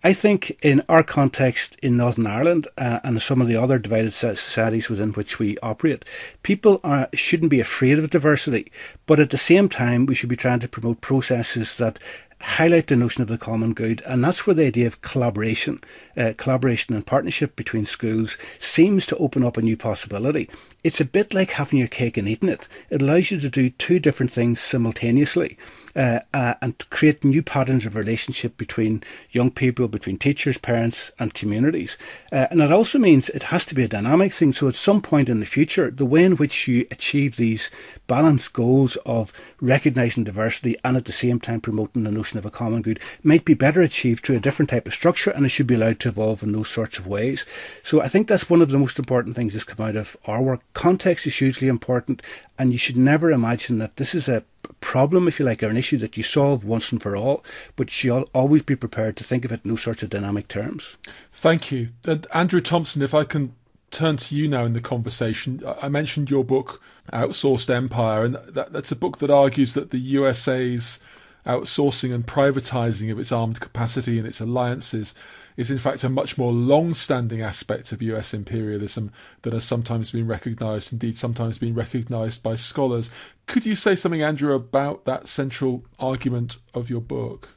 I 0.04 0.14
think 0.14 0.56
in 0.62 0.84
our 0.88 1.02
context 1.02 1.76
in 1.82 1.98
Northern 1.98 2.28
Ireland 2.28 2.68
uh, 2.78 3.00
and 3.04 3.20
some 3.20 3.42
of 3.42 3.48
the 3.48 3.56
other 3.56 3.80
divided 3.80 4.14
societies 4.14 4.90
within 4.90 5.14
which 5.14 5.40
we 5.40 5.58
operate, 5.64 6.06
people 6.44 6.80
are, 6.84 7.10
shouldn't 7.14 7.50
be 7.50 7.60
afraid 7.60 7.98
of 7.98 8.12
diversity, 8.12 8.72
but 9.08 9.20
at 9.20 9.32
the 9.32 9.38
same 9.40 9.68
time, 9.68 10.06
we 10.06 10.14
should 10.14 10.30
be 10.30 10.36
trying 10.36 10.60
to 10.60 10.68
promote 10.68 11.02
processes 11.02 11.76
that 11.78 11.98
highlight 12.40 12.88
the 12.88 12.96
notion 12.96 13.22
of 13.22 13.28
the 13.28 13.38
common 13.38 13.74
good, 13.74 14.02
and 14.06 14.24
that's 14.24 14.46
where 14.46 14.54
the 14.54 14.66
idea 14.66 14.88
of 14.88 15.02
collaboration, 15.02 15.82
uh, 16.16 16.34
collaboration 16.38 16.94
and 16.94 17.06
partnership 17.06 17.56
between 17.56 17.86
schools 17.86 18.38
seems 18.60 19.06
to 19.08 19.18
open 19.18 19.44
up 19.44 19.58
a 19.58 19.62
new 19.62 19.76
possibility. 19.76 20.50
It's 20.84 21.02
a 21.02 21.06
bit 21.06 21.34
like 21.34 21.52
having 21.52 21.80
your 21.80 21.88
cake 21.88 22.16
and 22.16 22.28
eating 22.28 22.50
it. 22.50 22.68
It 22.90 23.02
allows 23.02 23.32
you 23.32 23.40
to 23.40 23.50
do 23.50 23.72
two 23.72 24.00
different 24.00 24.32
things 24.32 24.62
simultaneously 24.62 25.58
uh, 25.96 26.20
uh, 26.34 26.54
and 26.62 26.88
create 26.92 27.24
new 27.24 27.42
patterns 27.42 27.86
of 27.86 27.96
relationship 27.96 28.56
between 28.58 29.04
young 29.32 29.50
people, 29.50 29.88
between 29.88 30.18
teachers, 30.18 30.58
parents, 30.58 31.12
and 31.20 31.34
communities. 31.34 31.98
Uh, 32.32 32.48
and 32.52 32.62
it 32.62 32.72
also 32.72 33.00
means 33.00 33.30
it 33.30 33.44
has 33.44 33.66
to 33.66 33.76
be 33.76 33.84
a 33.84 33.88
dynamic 33.88 34.32
thing. 34.32 34.54
So 34.54 34.68
at 34.68 34.76
some 34.76 35.02
point 35.02 35.28
in 35.28 35.40
the 35.40 35.46
future, 35.46 35.90
the 35.90 36.06
way 36.06 36.24
in 36.24 36.38
which 36.38 36.68
you 36.68 36.86
achieve 36.92 37.36
these 37.36 37.70
balanced 38.08 38.54
goals 38.54 38.96
of 39.06 39.32
recognising 39.62 40.24
diversity 40.24 40.76
and 40.84 40.98
at 40.98 41.06
the 41.06 41.12
same 41.12 41.40
time 41.40 41.62
promoting 41.62 42.04
the 42.04 42.12
notion 42.12 42.38
of 42.38 42.46
a 42.46 42.52
common 42.52 42.82
good 42.82 43.00
might 43.24 43.46
be 43.46 43.54
better 43.54 43.82
achieved 43.82 44.26
through 44.26 44.38
a 44.38 44.42
different 44.42 44.70
type 44.70 44.88
of 44.88 44.94
structure 44.94 45.32
and 45.32 45.46
it 45.46 45.50
should 45.50 45.68
be 45.68 45.76
allowed 45.76 46.00
to 46.00 46.10
evolve 46.10 46.44
in 46.44 46.52
those 46.52 46.70
sorts 46.70 46.98
of 46.98 47.08
ways. 47.08 47.46
So 47.84 48.02
I 48.02 48.08
think 48.08 48.28
that's 48.28 48.50
one 48.50 48.62
of 48.62 48.70
the 48.70 48.78
most 48.78 48.98
important 48.98 49.36
things 49.36 49.54
that's 49.54 49.64
come 49.64 49.86
out 49.86 49.96
of 49.96 50.18
our 50.26 50.42
work. 50.42 50.62
Context 50.74 51.28
is 51.28 51.38
hugely 51.38 51.68
important 51.68 52.22
and 52.58 52.72
you 52.72 52.80
should 52.80 52.98
never 52.98 53.32
imagine 53.32 53.78
that 53.80 53.98
this 53.98 54.16
is 54.16 54.28
a 54.28 54.44
problem, 54.82 55.28
if 55.28 55.40
you 55.40 55.46
like, 55.46 55.64
or 55.64 55.68
an 55.68 55.78
issue 55.78 55.98
that 55.98 56.18
you 56.18 56.24
solve 56.24 56.64
once 56.64 56.92
and 56.92 57.02
for 57.02 57.16
all, 57.16 57.44
but 57.76 57.88
you 57.88 58.12
should 58.12 58.30
always 58.34 58.62
be 58.62 58.76
prepared 58.76 59.16
to 59.18 59.24
think 59.24 59.46
of 59.46 59.52
it 59.52 59.62
in 59.64 59.70
those 59.72 59.82
sorts 59.82 60.04
of 60.04 60.10
dynamic 60.10 60.48
terms. 60.48 60.98
Thank 61.32 61.72
you. 61.72 61.90
And 62.06 62.28
Andrew 62.34 62.62
Thomson, 62.62 63.02
if 63.02 63.14
I 63.14 63.24
can 63.24 63.54
turn 63.92 64.18
to 64.18 64.36
you 64.36 64.48
now 64.48 64.66
in 64.66 64.74
the 64.74 64.82
conversation, 64.82 65.64
I 65.82 65.90
mentioned 65.90 66.30
your 66.30 66.44
book, 66.44 66.82
Outsourced 67.14 67.70
Empire, 67.70 68.24
and 68.24 68.36
that, 68.48 68.74
that's 68.74 68.92
a 68.92 68.96
book 68.96 69.20
that 69.20 69.30
argues 69.30 69.74
that 69.74 69.92
the 69.92 70.00
USA's 70.00 71.00
outsourcing 71.46 72.14
and 72.14 72.28
privatizing 72.28 73.12
of 73.12 73.20
its 73.20 73.32
armed 73.32 73.60
capacity 73.60 74.18
and 74.18 74.28
its 74.28 74.42
alliances 74.42 75.14
is 75.56 75.72
in 75.72 75.80
fact 75.80 76.04
a 76.04 76.10
much 76.10 76.38
more 76.38 76.52
long 76.52 76.94
standing 76.94 77.42
aspect 77.42 77.92
of 77.92 78.02
US 78.02 78.34
imperialism 78.34 79.12
that 79.42 79.54
has 79.54 79.64
sometimes 79.64 80.12
been 80.12 80.28
recognised, 80.28 80.94
indeed, 80.94 81.18
sometimes 81.18 81.58
been 81.58 81.74
recognised 81.74 82.44
by 82.44 82.56
scholars. 82.56 83.10
Could 83.48 83.66
you 83.66 83.76
say 83.76 83.96
something, 83.96 84.22
Andrew, 84.22 84.54
about 84.54 85.06
that 85.06 85.28
central 85.28 85.86
argument 86.00 86.58
of 86.74 86.90
your 86.90 87.02
book? 87.02 87.57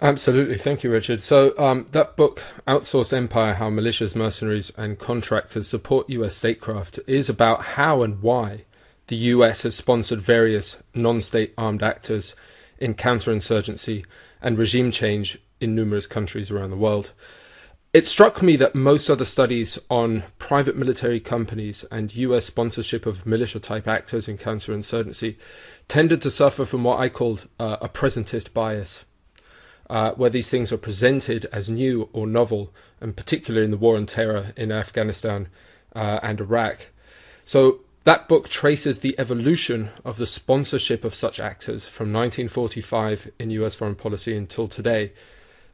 Absolutely. 0.00 0.58
Thank 0.58 0.84
you, 0.84 0.90
Richard. 0.90 1.22
So, 1.22 1.56
um, 1.58 1.86
that 1.92 2.16
book, 2.16 2.42
Outsourced 2.68 3.14
Empire 3.14 3.54
How 3.54 3.70
Militias, 3.70 4.14
Mercenaries, 4.14 4.70
and 4.76 4.98
Contractors 4.98 5.68
Support 5.68 6.10
US 6.10 6.36
Statecraft, 6.36 7.00
is 7.06 7.30
about 7.30 7.62
how 7.62 8.02
and 8.02 8.20
why 8.20 8.64
the 9.06 9.16
US 9.16 9.62
has 9.62 9.74
sponsored 9.74 10.20
various 10.20 10.76
non 10.94 11.22
state 11.22 11.54
armed 11.56 11.82
actors 11.82 12.34
in 12.78 12.94
counterinsurgency 12.94 14.04
and 14.42 14.58
regime 14.58 14.90
change 14.90 15.38
in 15.62 15.74
numerous 15.74 16.06
countries 16.06 16.50
around 16.50 16.70
the 16.70 16.76
world. 16.76 17.12
It 17.94 18.06
struck 18.06 18.42
me 18.42 18.56
that 18.56 18.74
most 18.74 19.08
other 19.08 19.24
studies 19.24 19.78
on 19.88 20.24
private 20.38 20.76
military 20.76 21.20
companies 21.20 21.86
and 21.90 22.14
US 22.14 22.44
sponsorship 22.44 23.06
of 23.06 23.24
militia 23.24 23.60
type 23.60 23.88
actors 23.88 24.28
in 24.28 24.36
counterinsurgency 24.36 25.36
tended 25.88 26.20
to 26.20 26.30
suffer 26.30 26.66
from 26.66 26.84
what 26.84 27.00
I 27.00 27.08
called 27.08 27.48
uh, 27.58 27.78
a 27.80 27.88
presentist 27.88 28.52
bias 28.52 29.06
uh, 29.88 30.12
where 30.12 30.30
these 30.30 30.50
things 30.50 30.72
are 30.72 30.78
presented 30.78 31.46
as 31.52 31.68
new 31.68 32.08
or 32.12 32.26
novel, 32.26 32.72
and 33.00 33.16
particularly 33.16 33.64
in 33.64 33.70
the 33.70 33.76
war 33.76 33.96
on 33.96 34.06
terror 34.06 34.52
in 34.56 34.72
Afghanistan 34.72 35.48
uh, 35.94 36.20
and 36.22 36.40
Iraq. 36.40 36.88
So 37.44 37.80
that 38.04 38.28
book 38.28 38.48
traces 38.48 39.00
the 39.00 39.18
evolution 39.18 39.90
of 40.04 40.16
the 40.16 40.26
sponsorship 40.26 41.04
of 41.04 41.14
such 41.14 41.40
actors 41.40 41.86
from 41.86 42.12
1945 42.12 43.30
in 43.38 43.50
US 43.50 43.74
foreign 43.74 43.94
policy 43.94 44.36
until 44.36 44.68
today, 44.68 45.12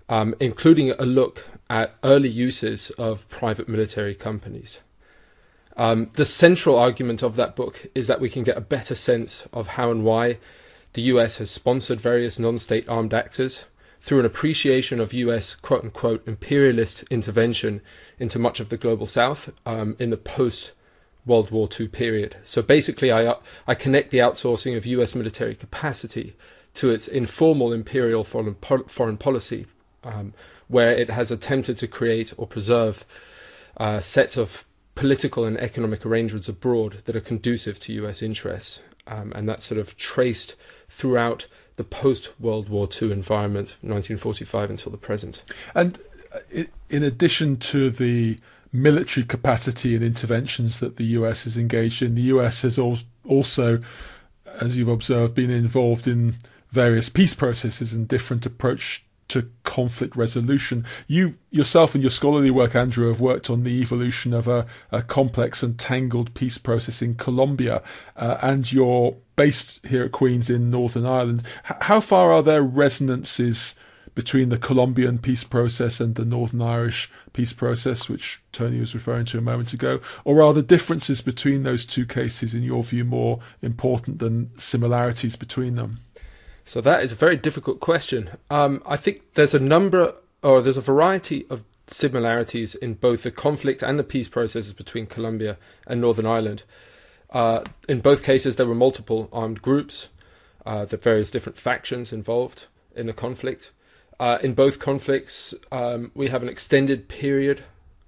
um, 0.08 0.34
including 0.40 0.90
a 0.92 1.04
look 1.04 1.46
at 1.68 1.94
early 2.04 2.28
uses 2.28 2.90
of 2.92 3.28
private 3.28 3.68
military 3.68 4.14
companies. 4.14 4.78
Um, 5.76 6.10
the 6.14 6.26
central 6.26 6.78
argument 6.78 7.22
of 7.22 7.36
that 7.36 7.56
book 7.56 7.86
is 7.94 8.06
that 8.06 8.20
we 8.20 8.28
can 8.28 8.44
get 8.44 8.58
a 8.58 8.62
better 8.62 8.94
sense 8.94 9.46
of 9.52 9.68
how 9.68 9.90
and 9.90 10.04
why 10.04 10.38
the 10.92 11.02
US 11.02 11.38
has 11.38 11.50
sponsored 11.50 12.00
various 12.00 12.38
non 12.38 12.58
state 12.58 12.88
armed 12.88 13.14
actors 13.14 13.64
through 14.02 14.18
an 14.18 14.26
appreciation 14.26 15.00
of 15.00 15.14
US 15.14 15.54
quote 15.54 15.84
unquote 15.84 16.26
imperialist 16.26 17.04
intervention 17.04 17.80
into 18.18 18.38
much 18.38 18.60
of 18.60 18.68
the 18.68 18.76
global 18.76 19.06
south 19.06 19.50
um, 19.64 19.96
in 19.98 20.10
the 20.10 20.16
post 20.16 20.72
World 21.24 21.52
War 21.52 21.68
II 21.78 21.88
period. 21.88 22.36
So 22.42 22.62
basically, 22.62 23.12
I, 23.12 23.24
uh, 23.26 23.38
I 23.66 23.74
connect 23.74 24.10
the 24.10 24.18
outsourcing 24.18 24.76
of 24.76 24.84
US 24.86 25.14
military 25.14 25.54
capacity 25.54 26.34
to 26.74 26.90
its 26.90 27.06
informal 27.06 27.72
imperial 27.72 28.24
foreign, 28.24 28.56
foreign 28.88 29.16
policy, 29.16 29.66
um, 30.02 30.34
where 30.68 30.92
it 30.92 31.10
has 31.10 31.30
attempted 31.30 31.78
to 31.78 31.86
create 31.86 32.32
or 32.36 32.46
preserve 32.46 33.04
uh, 33.76 34.00
sets 34.00 34.36
of 34.36 34.64
political 34.94 35.44
and 35.44 35.58
economic 35.58 36.04
arrangements 36.04 36.48
abroad 36.48 36.98
that 37.04 37.14
are 37.14 37.20
conducive 37.20 37.78
to 37.80 37.92
US 38.04 38.20
interests. 38.20 38.80
Um, 39.06 39.32
and 39.34 39.48
that's 39.48 39.64
sort 39.64 39.80
of 39.80 39.96
traced 39.96 40.54
throughout 40.88 41.46
the 41.76 41.84
post 41.84 42.38
World 42.40 42.68
War 42.68 42.88
II 43.00 43.12
environment, 43.12 43.76
1945 43.80 44.70
until 44.70 44.92
the 44.92 44.98
present. 44.98 45.42
And 45.74 45.98
uh, 46.34 46.64
in 46.88 47.02
addition 47.02 47.56
to 47.58 47.90
the 47.90 48.38
military 48.72 49.24
capacity 49.26 49.94
and 49.94 50.04
interventions 50.04 50.80
that 50.80 50.96
the 50.96 51.04
US 51.04 51.44
has 51.44 51.56
engaged 51.56 52.02
in, 52.02 52.14
the 52.14 52.22
US 52.22 52.62
has 52.62 52.78
also, 52.78 53.80
as 54.60 54.76
you've 54.76 54.88
observed, 54.88 55.34
been 55.34 55.50
involved 55.50 56.06
in 56.08 56.36
various 56.70 57.08
peace 57.08 57.34
processes 57.34 57.92
and 57.92 58.08
different 58.08 58.46
approach 58.46 59.04
to 59.28 59.48
conflict 59.72 60.14
resolution. 60.16 60.84
You 61.06 61.34
yourself 61.50 61.94
and 61.94 62.02
your 62.02 62.10
scholarly 62.10 62.50
work, 62.50 62.74
Andrew, 62.74 63.08
have 63.08 63.20
worked 63.20 63.48
on 63.48 63.62
the 63.62 63.80
evolution 63.80 64.34
of 64.34 64.46
a, 64.46 64.66
a 64.90 65.00
complex 65.00 65.62
and 65.62 65.78
tangled 65.78 66.34
peace 66.34 66.58
process 66.58 67.00
in 67.00 67.14
Colombia, 67.14 67.82
uh, 68.14 68.36
and 68.42 68.70
you're 68.70 69.16
based 69.34 69.80
here 69.86 70.04
at 70.04 70.12
Queen's 70.12 70.50
in 70.50 70.70
Northern 70.70 71.06
Ireland. 71.06 71.42
H- 71.70 71.76
how 71.82 72.00
far 72.00 72.32
are 72.32 72.42
there 72.42 72.62
resonances 72.62 73.74
between 74.14 74.50
the 74.50 74.58
Colombian 74.58 75.18
peace 75.18 75.44
process 75.44 76.00
and 76.00 76.16
the 76.16 76.24
Northern 76.26 76.60
Irish 76.60 77.10
peace 77.32 77.54
process, 77.54 78.10
which 78.10 78.42
Tony 78.52 78.78
was 78.78 78.94
referring 78.94 79.24
to 79.26 79.38
a 79.38 79.48
moment 79.52 79.72
ago? 79.72 80.00
Or 80.24 80.42
are 80.42 80.52
the 80.52 80.60
differences 80.60 81.22
between 81.22 81.62
those 81.62 81.86
two 81.86 82.04
cases, 82.04 82.54
in 82.54 82.62
your 82.62 82.84
view, 82.84 83.06
more 83.06 83.40
important 83.62 84.18
than 84.18 84.50
similarities 84.58 85.36
between 85.36 85.76
them? 85.76 86.00
So 86.64 86.80
that 86.80 87.02
is 87.02 87.12
a 87.12 87.16
very 87.16 87.36
difficult 87.36 87.80
question. 87.80 88.30
Um, 88.50 88.82
I 88.86 88.96
think 88.96 89.34
there's 89.34 89.54
a 89.54 89.60
number, 89.60 90.14
or 90.42 90.62
there's 90.62 90.76
a 90.76 90.82
variety 90.82 91.46
of 91.50 91.64
similarities 91.86 92.74
in 92.74 92.94
both 92.94 93.22
the 93.24 93.30
conflict 93.30 93.82
and 93.82 93.98
the 93.98 94.04
peace 94.04 94.28
processes 94.28 94.72
between 94.72 95.06
Colombia 95.06 95.58
and 95.86 96.00
Northern 96.00 96.26
Ireland. 96.26 96.62
Uh, 97.30 97.64
in 97.88 98.00
both 98.00 98.22
cases, 98.22 98.56
there 98.56 98.66
were 98.66 98.74
multiple 98.74 99.28
armed 99.32 99.62
groups, 99.62 100.08
uh, 100.64 100.84
the 100.84 100.96
various 100.96 101.30
different 101.30 101.58
factions 101.58 102.12
involved 102.12 102.66
in 102.94 103.06
the 103.06 103.12
conflict. 103.12 103.72
Uh, 104.20 104.38
in 104.42 104.54
both 104.54 104.78
conflicts, 104.78 105.54
um, 105.72 106.12
we 106.14 106.28
have 106.28 106.42
an 106.42 106.48
extended 106.48 107.08
period 107.08 107.64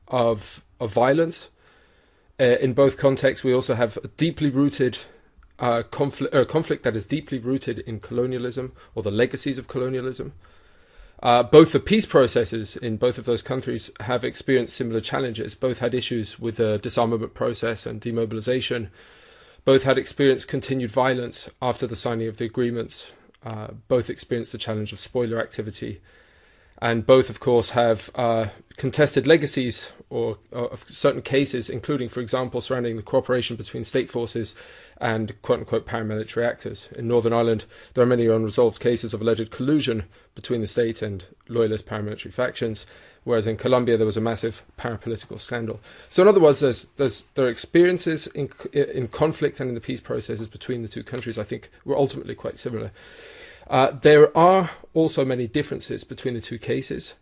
of 0.09 0.63
of 0.79 0.93
violence. 0.93 1.49
Uh, 2.39 2.57
in 2.61 2.73
both 2.75 2.99
contexts, 2.99 3.45
we 3.45 3.55
also 3.55 3.75
have 3.75 3.97
a 3.99 4.09
deeply 4.09 4.51
rooted 4.51 4.99
uh, 5.59 5.83
conflict, 5.83 6.35
uh, 6.35 6.45
conflict 6.45 6.83
that 6.83 6.97
is 6.97 7.07
deeply 7.07 7.39
rooted 7.39 7.79
in 7.81 8.01
colonialism 8.01 8.73
or 8.95 9.03
the 9.03 9.11
legacies 9.11 9.59
of 9.59 9.69
colonialism. 9.69 10.33
Uh, 11.23 11.43
both 11.43 11.73
the 11.73 11.81
peace 11.81 12.07
processes 12.07 12.77
in 12.77 12.97
both 12.97 13.19
of 13.19 13.25
those 13.25 13.41
countries 13.41 13.91
have 14.01 14.25
experienced 14.25 14.77
similar 14.77 15.01
challenges. 15.01 15.55
Both 15.55 15.79
had 15.79 15.95
issues 15.95 16.39
with 16.39 16.57
the 16.57 16.79
disarmament 16.79 17.35
process 17.35 17.87
and 17.87 18.01
demobilization. 18.01 18.91
Both 19.65 19.85
had 19.85 19.97
experienced 19.97 20.49
continued 20.49 20.91
violence 20.91 21.49
after 21.63 21.87
the 21.87 21.97
signing 21.97 22.29
of 22.29 22.39
the 22.39 22.45
agreements. 22.45 23.13
Uh, 23.45 23.69
both 23.89 24.11
experienced 24.11 24.53
the 24.53 24.59
challenge 24.59 24.93
of 24.93 24.99
spoiler 24.99 25.39
activity 25.39 26.01
and 26.79 27.07
both, 27.07 27.31
of 27.31 27.41
course, 27.41 27.71
have 27.71 28.11
uh, 28.15 28.49
contested 28.77 29.27
legacies 29.27 29.93
or, 30.11 30.39
or, 30.51 30.73
of 30.73 30.85
certain 30.89 31.23
cases, 31.23 31.69
including, 31.69 32.09
for 32.09 32.21
example, 32.21 32.61
surrounding 32.61 32.97
the 32.97 33.03
cooperation 33.03 33.57
between 33.57 33.85
state 33.85 34.11
forces 34.11 34.55
and 34.99 35.41
quote 35.43 35.61
unquote 35.61 35.87
paramilitary 35.87 36.47
actors. 36.47 36.89
In 36.97 37.09
Northern 37.09 37.33
Ireland, 37.33 37.65
there 37.95 38.03
are 38.03 38.07
many 38.07 38.27
unresolved 38.27 38.81
cases 38.81 39.15
of 39.15 39.21
alleged 39.21 39.51
collusion 39.51 40.05
between 40.35 40.61
the 40.61 40.67
state 40.67 41.03
and 41.03 41.25
loyalist 41.49 41.87
paramilitary 41.87 42.33
factions, 42.33 42.87
whereas 43.23 43.47
in 43.47 43.57
Colombia 43.57 43.97
there 43.97 44.07
was 44.07 44.17
a 44.17 44.21
massive 44.21 44.65
parapolitical 44.79 45.39
scandal. 45.39 45.81
So, 46.11 46.23
in 46.23 46.29
other 46.29 46.41
words, 46.41 46.61
there's, 46.61 46.87
there's, 46.97 47.25
there 47.35 47.47
are 47.47 47.51
experiences 47.51 48.27
in, 48.29 48.51
in 48.73 49.09
conflict 49.09 49.61
and 49.61 49.69
in 49.69 49.75
the 49.75 49.81
peace 49.81 50.01
processes 50.01 50.49
between 50.49 50.83
the 50.83 50.89
two 50.89 51.05
countries, 51.05 51.39
I 51.39 51.45
think, 51.45 51.71
were 51.85 51.97
ultimately 51.97 52.35
quite 52.35 52.59
similar. 52.59 52.91
Uh, 53.69 53.91
there 53.91 54.37
are 54.37 54.71
also 54.93 55.25
many 55.25 55.47
differences 55.47 56.05
between 56.05 56.35
the 56.35 56.41
two 56.41 56.59
cases. 56.59 57.15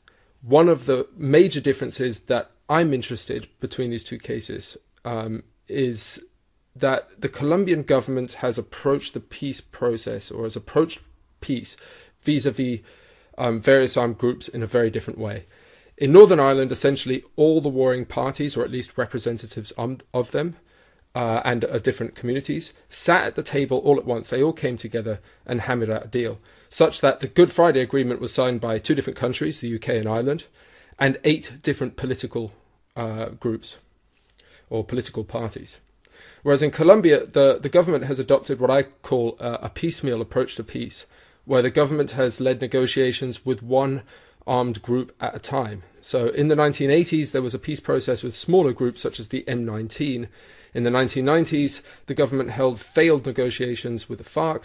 One 0.42 0.68
of 0.68 0.86
the 0.86 1.06
major 1.16 1.60
differences 1.60 2.20
that 2.20 2.50
I'm 2.68 2.92
interested 2.92 3.48
between 3.60 3.90
these 3.90 4.04
two 4.04 4.18
cases 4.18 4.76
um, 5.04 5.44
is 5.68 6.22
that 6.74 7.20
the 7.20 7.28
Colombian 7.28 7.82
government 7.82 8.34
has 8.34 8.58
approached 8.58 9.14
the 9.14 9.20
peace 9.20 9.60
process 9.60 10.30
or 10.30 10.44
has 10.44 10.56
approached 10.56 11.00
peace 11.40 11.76
vis-a-vis 12.22 12.80
um, 13.38 13.60
various 13.60 13.96
armed 13.96 14.18
groups 14.18 14.48
in 14.48 14.62
a 14.62 14.66
very 14.66 14.90
different 14.90 15.18
way. 15.18 15.44
In 15.98 16.12
Northern 16.12 16.40
Ireland, 16.40 16.72
essentially 16.72 17.22
all 17.36 17.60
the 17.60 17.68
warring 17.68 18.06
parties, 18.06 18.56
or 18.56 18.64
at 18.64 18.70
least 18.70 18.98
representatives 18.98 19.72
of 19.72 20.30
them, 20.32 20.56
uh, 21.14 21.40
and 21.44 21.64
uh, 21.64 21.78
different 21.78 22.14
communities 22.14 22.72
sat 22.88 23.24
at 23.24 23.34
the 23.34 23.42
table 23.42 23.78
all 23.78 23.98
at 23.98 24.04
once. 24.04 24.30
They 24.30 24.42
all 24.42 24.52
came 24.52 24.76
together 24.76 25.20
and 25.46 25.62
hammered 25.62 25.90
out 25.90 26.04
a 26.06 26.08
deal, 26.08 26.38
such 26.70 27.00
that 27.00 27.20
the 27.20 27.26
Good 27.26 27.50
Friday 27.50 27.80
Agreement 27.80 28.20
was 28.20 28.32
signed 28.32 28.60
by 28.60 28.78
two 28.78 28.94
different 28.94 29.18
countries, 29.18 29.60
the 29.60 29.74
UK 29.74 29.88
and 29.90 30.08
Ireland, 30.08 30.44
and 30.98 31.18
eight 31.24 31.58
different 31.62 31.96
political 31.96 32.52
uh, 32.96 33.30
groups 33.30 33.76
or 34.70 34.84
political 34.84 35.24
parties. 35.24 35.78
Whereas 36.42 36.62
in 36.62 36.70
Colombia, 36.70 37.26
the, 37.26 37.58
the 37.60 37.68
government 37.68 38.04
has 38.04 38.18
adopted 38.18 38.58
what 38.58 38.70
I 38.70 38.84
call 38.84 39.36
a 39.38 39.68
piecemeal 39.68 40.20
approach 40.20 40.56
to 40.56 40.64
peace, 40.64 41.06
where 41.44 41.62
the 41.62 41.70
government 41.70 42.12
has 42.12 42.40
led 42.40 42.60
negotiations 42.60 43.44
with 43.44 43.62
one 43.62 44.02
armed 44.46 44.82
group 44.82 45.14
at 45.20 45.36
a 45.36 45.38
time. 45.38 45.82
So 46.02 46.28
in 46.28 46.48
the 46.48 46.54
1980s, 46.54 47.32
there 47.32 47.42
was 47.42 47.54
a 47.54 47.58
peace 47.58 47.80
process 47.80 48.22
with 48.22 48.36
smaller 48.36 48.72
groups 48.72 49.00
such 49.00 49.18
as 49.18 49.28
the 49.28 49.44
M19 49.46 50.28
in 50.74 50.84
the 50.84 50.90
1990s, 50.90 51.80
the 52.06 52.14
government 52.14 52.50
held 52.50 52.80
failed 52.80 53.26
negotiations 53.26 54.08
with 54.08 54.18
the 54.18 54.24
FARC, 54.24 54.64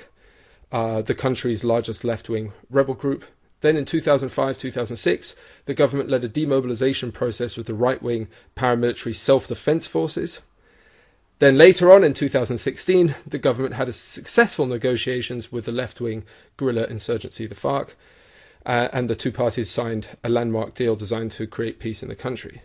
uh, 0.71 1.01
the 1.01 1.15
country's 1.15 1.63
largest 1.63 2.03
left 2.03 2.29
wing 2.29 2.53
rebel 2.69 2.93
group. 2.93 3.25
Then 3.61 3.75
in 3.75 3.85
2005 3.85 4.57
2006, 4.57 5.35
the 5.65 5.73
government 5.73 6.09
led 6.09 6.23
a 6.23 6.29
demobilization 6.29 7.11
process 7.11 7.57
with 7.57 7.65
the 7.67 7.73
right 7.73 8.01
wing 8.01 8.27
paramilitary 8.55 9.15
self 9.15 9.47
defense 9.47 9.87
forces. 9.87 10.39
Then 11.39 11.57
later 11.57 11.91
on 11.91 12.03
in 12.03 12.13
2016, 12.13 13.15
the 13.25 13.37
government 13.37 13.75
had 13.75 13.93
successful 13.93 14.65
negotiations 14.65 15.51
with 15.51 15.65
the 15.65 15.71
left 15.71 15.99
wing 16.01 16.23
guerrilla 16.55 16.85
insurgency, 16.85 17.45
the 17.45 17.55
FARC, 17.55 17.89
uh, 18.67 18.89
and 18.91 19.09
the 19.09 19.15
two 19.15 19.31
parties 19.31 19.69
signed 19.69 20.09
a 20.23 20.29
landmark 20.29 20.75
deal 20.75 20.95
designed 20.95 21.31
to 21.31 21.47
create 21.47 21.79
peace 21.79 22.03
in 22.03 22.09
the 22.09 22.15
country. 22.15 22.61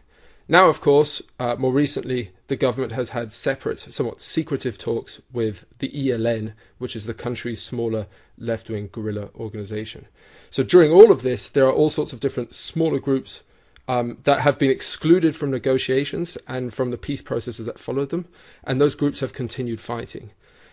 Now, 0.49 0.68
of 0.68 0.80
course, 0.80 1.23
uh, 1.38 1.54
more 1.56 1.73
recently, 1.73 2.32
the 2.49 2.56
government 2.56 2.92
has 2.92 3.11
had 3.11 3.32
separate, 3.32 3.80
somewhat 3.80 4.21
secretive 4.21 4.76
talks 4.76 5.21
with 5.32 5.64
the 5.78 5.88
ELN, 5.88 6.54
which 6.78 6.97
is 6.97 7.06
the 7.06 7.14
country's 7.14 7.62
smaller 7.62 8.09
left 8.37 8.68
wing 8.68 8.88
guerrilla 8.90 9.30
organization. 9.37 10.06
So 10.50 10.64
during 10.64 10.90
all 10.90 11.12
of 11.12 11.23
this, 11.23 11.47
there 11.47 11.66
are 11.66 11.73
all 11.73 11.88
sorts 11.88 12.12
of 12.12 12.18
different 12.18 12.52
smaller 12.52 12.99
groups 12.99 13.42
um, 13.87 14.18
that 14.25 14.40
have 14.40 14.59
been 14.59 14.71
excluded 14.71 15.37
from 15.37 15.52
negotiations 15.52 16.37
and 16.49 16.75
from 16.75 16.90
the 16.90 16.99
peace 16.99 17.23
processes 17.23 17.66
that 17.66 17.78
followed 17.78 18.11
them, 18.11 18.26
and 18.64 18.80
those 18.80 18.97
groups 18.97 19.21
have 19.21 19.32
continued 19.32 19.80
fighting. 19.80 20.30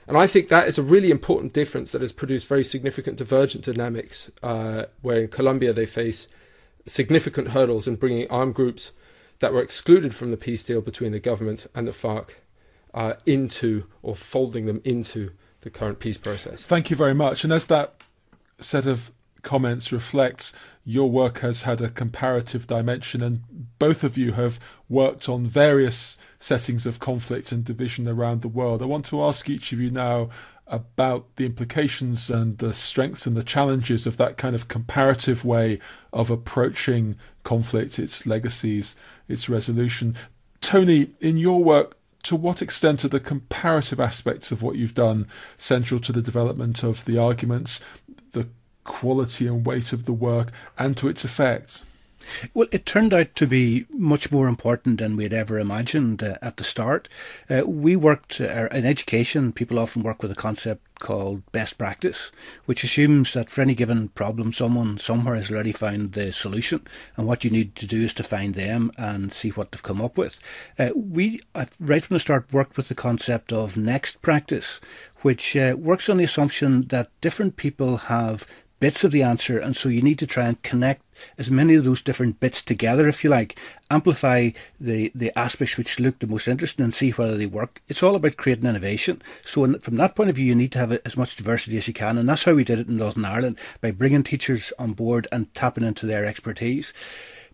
And 0.09 0.17
I 0.17 0.25
think 0.25 0.49
that 0.49 0.67
is 0.67 0.79
a 0.79 0.83
really 0.83 1.11
important 1.11 1.53
difference 1.53 1.91
that 1.91 2.01
has 2.01 2.11
produced 2.11 2.47
very 2.47 2.63
significant 2.63 3.17
divergent 3.17 3.63
dynamics, 3.63 4.31
uh, 4.41 4.85
where 5.03 5.21
in 5.21 5.27
Colombia 5.27 5.71
they 5.71 5.85
face 5.85 6.27
significant 6.87 7.49
hurdles 7.49 7.85
in 7.87 7.95
bringing 7.95 8.27
armed 8.27 8.55
groups 8.55 8.91
that 9.37 9.53
were 9.53 9.61
excluded 9.61 10.15
from 10.15 10.31
the 10.31 10.37
peace 10.37 10.63
deal 10.63 10.81
between 10.81 11.11
the 11.11 11.19
government 11.19 11.67
and 11.75 11.87
the 11.87 11.91
FARC 11.91 12.31
uh, 12.95 13.13
into 13.27 13.85
or 14.01 14.15
folding 14.15 14.65
them 14.65 14.81
into 14.83 15.31
the 15.61 15.69
current 15.69 15.99
peace 15.99 16.17
process. 16.17 16.63
Thank 16.63 16.89
you 16.89 16.95
very 16.95 17.13
much. 17.13 17.43
And 17.43 17.53
as 17.53 17.67
that 17.67 17.93
set 18.59 18.87
of 18.87 19.11
comments 19.43 19.91
reflects, 19.91 20.53
your 20.83 21.09
work 21.09 21.39
has 21.39 21.63
had 21.63 21.81
a 21.81 21.89
comparative 21.89 22.67
dimension, 22.67 23.21
and 23.21 23.43
both 23.77 24.03
of 24.03 24.17
you 24.17 24.33
have 24.33 24.59
worked 24.87 25.29
on 25.29 25.45
various 25.45 26.17
settings 26.39 26.85
of 26.85 26.99
conflict 26.99 27.51
and 27.51 27.63
division 27.63 28.07
around 28.07 28.41
the 28.41 28.47
world. 28.47 28.81
I 28.81 28.85
want 28.85 29.05
to 29.05 29.23
ask 29.23 29.49
each 29.49 29.71
of 29.71 29.79
you 29.79 29.91
now 29.91 30.29
about 30.65 31.25
the 31.35 31.45
implications 31.45 32.29
and 32.29 32.57
the 32.59 32.73
strengths 32.73 33.25
and 33.25 33.35
the 33.35 33.43
challenges 33.43 34.05
of 34.05 34.17
that 34.17 34.37
kind 34.37 34.55
of 34.55 34.67
comparative 34.67 35.43
way 35.43 35.79
of 36.13 36.29
approaching 36.29 37.15
conflict, 37.43 37.99
its 37.99 38.25
legacies, 38.25 38.95
its 39.27 39.49
resolution. 39.49 40.15
Tony, 40.61 41.11
in 41.19 41.37
your 41.37 41.63
work, 41.63 41.97
to 42.23 42.35
what 42.35 42.61
extent 42.61 43.03
are 43.05 43.09
the 43.09 43.19
comparative 43.19 43.99
aspects 43.99 44.51
of 44.51 44.61
what 44.61 44.75
you've 44.75 44.93
done 44.93 45.27
central 45.57 45.99
to 46.01 46.11
the 46.11 46.21
development 46.21 46.83
of 46.83 47.05
the 47.05 47.17
arguments, 47.17 47.79
the 48.33 48.47
quality 48.89 49.47
and 49.47 49.65
weight 49.65 49.93
of 49.93 50.03
the 50.03 50.13
work, 50.13 50.51
and 50.77 50.97
to 50.97 51.07
its 51.07 51.23
effects? 51.23 51.85
Well, 52.53 52.67
it 52.71 52.85
turned 52.85 53.13
out 53.13 53.35
to 53.35 53.47
be 53.47 53.85
much 53.89 54.31
more 54.31 54.47
important 54.47 54.99
than 54.99 55.15
we 55.15 55.23
had 55.23 55.33
ever 55.33 55.57
imagined 55.57 56.21
uh, 56.21 56.37
at 56.41 56.57
the 56.57 56.63
start. 56.63 57.07
Uh, 57.49 57.63
we 57.65 57.95
worked 57.95 58.41
uh, 58.41 58.67
in 58.71 58.85
education, 58.85 59.53
people 59.53 59.79
often 59.79 60.03
work 60.03 60.21
with 60.21 60.31
a 60.31 60.35
concept 60.35 60.99
called 60.99 61.49
best 61.53 61.77
practice, 61.77 62.31
which 62.65 62.83
assumes 62.83 63.33
that 63.33 63.49
for 63.49 63.61
any 63.61 63.73
given 63.73 64.09
problem, 64.09 64.51
someone 64.51 64.97
somewhere 64.97 65.35
has 65.35 65.49
already 65.49 65.71
found 65.71 66.11
the 66.11 66.33
solution, 66.33 66.85
and 67.15 67.25
what 67.25 67.45
you 67.45 67.49
need 67.49 67.75
to 67.75 67.87
do 67.87 68.01
is 68.01 68.13
to 68.13 68.23
find 68.23 68.53
them 68.53 68.91
and 68.97 69.33
see 69.33 69.49
what 69.49 69.71
they've 69.71 69.81
come 69.81 70.01
up 70.01 70.17
with. 70.17 70.39
Uh, 70.77 70.89
we, 70.95 71.39
right 71.79 72.03
from 72.03 72.15
the 72.15 72.19
start, 72.19 72.51
worked 72.51 72.75
with 72.75 72.89
the 72.89 72.95
concept 72.95 73.53
of 73.53 73.77
next 73.77 74.21
practice, 74.21 74.81
which 75.21 75.55
uh, 75.55 75.75
works 75.79 76.09
on 76.09 76.17
the 76.17 76.25
assumption 76.25 76.81
that 76.87 77.09
different 77.21 77.55
people 77.55 77.97
have 77.97 78.45
bits 78.79 79.03
of 79.03 79.11
the 79.11 79.23
answer, 79.23 79.57
and 79.57 79.75
so 79.75 79.89
you 79.89 80.01
need 80.01 80.19
to 80.19 80.27
try 80.27 80.45
and 80.45 80.61
connect 80.63 81.03
as 81.37 81.51
many 81.51 81.75
of 81.75 81.83
those 81.83 82.01
different 82.01 82.39
bits 82.39 82.63
together, 82.63 83.07
if 83.07 83.23
you 83.23 83.29
like, 83.29 83.59
amplify 83.91 84.51
the, 84.79 85.11
the 85.13 85.37
aspects 85.37 85.77
which 85.77 85.99
look 85.99 86.19
the 86.19 86.27
most 86.27 86.47
interesting 86.47 86.83
and 86.83 86.95
see 86.95 87.11
whether 87.11 87.37
they 87.37 87.45
work. 87.45 87.81
It's 87.87 88.01
all 88.01 88.15
about 88.15 88.37
creating 88.37 88.65
innovation. 88.65 89.21
So, 89.43 89.63
in, 89.63 89.79
from 89.79 89.95
that 89.97 90.15
point 90.15 90.29
of 90.29 90.35
view, 90.35 90.45
you 90.45 90.55
need 90.55 90.71
to 90.73 90.79
have 90.79 90.91
as 90.91 91.17
much 91.17 91.35
diversity 91.35 91.77
as 91.77 91.87
you 91.87 91.93
can, 91.93 92.17
and 92.17 92.27
that's 92.27 92.43
how 92.43 92.53
we 92.53 92.63
did 92.63 92.79
it 92.79 92.87
in 92.87 92.97
Northern 92.97 93.25
Ireland 93.25 93.59
by 93.81 93.91
bringing 93.91 94.23
teachers 94.23 94.71
on 94.79 94.93
board 94.93 95.27
and 95.31 95.53
tapping 95.53 95.83
into 95.83 96.05
their 96.05 96.25
expertise 96.25 96.93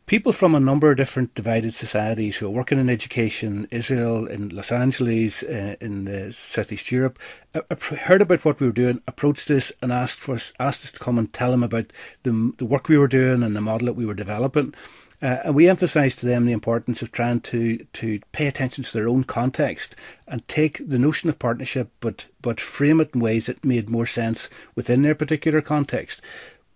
people 0.05 0.31
from 0.31 0.53
a 0.53 0.59
number 0.59 0.91
of 0.91 0.97
different 0.97 1.33
divided 1.33 1.73
societies 1.73 2.37
who 2.37 2.47
are 2.47 2.51
working 2.51 2.79
in 2.79 2.89
education, 2.89 3.67
Israel, 3.71 4.27
in 4.27 4.49
Los 4.49 4.71
Angeles, 4.71 5.43
uh, 5.43 5.75
in 5.81 6.07
uh, 6.07 6.31
Southeast 6.31 6.91
Europe, 6.91 7.17
uh, 7.53 7.61
heard 8.03 8.21
about 8.21 8.45
what 8.45 8.59
we 8.59 8.67
were 8.67 8.73
doing, 8.73 9.01
approached 9.07 9.49
us 9.49 9.71
and 9.81 9.91
asked 9.91 10.19
for 10.19 10.35
us, 10.35 10.53
asked 10.59 10.83
us 10.83 10.91
to 10.91 10.99
come 10.99 11.17
and 11.17 11.33
tell 11.33 11.51
them 11.51 11.63
about 11.63 11.91
the, 12.23 12.53
the 12.57 12.65
work 12.65 12.87
we 12.87 12.97
were 12.97 13.07
doing 13.07 13.43
and 13.43 13.55
the 13.55 13.61
model 13.61 13.87
that 13.87 13.93
we 13.93 14.05
were 14.05 14.13
developing. 14.13 14.73
Uh, 15.21 15.39
and 15.45 15.55
we 15.55 15.69
emphasised 15.69 16.19
to 16.19 16.25
them 16.25 16.45
the 16.45 16.51
importance 16.51 17.01
of 17.01 17.11
trying 17.11 17.39
to, 17.39 17.77
to 17.93 18.19
pay 18.31 18.47
attention 18.47 18.83
to 18.83 18.93
their 18.93 19.07
own 19.07 19.23
context 19.23 19.95
and 20.27 20.45
take 20.47 20.87
the 20.87 20.99
notion 20.99 21.29
of 21.29 21.39
partnership, 21.39 21.89
but 21.99 22.27
but 22.41 22.61
frame 22.61 23.01
it 23.01 23.09
in 23.15 23.19
ways 23.19 23.47
that 23.47 23.65
made 23.65 23.89
more 23.89 24.05
sense 24.05 24.51
within 24.75 25.01
their 25.01 25.15
particular 25.15 25.61
context. 25.61 26.21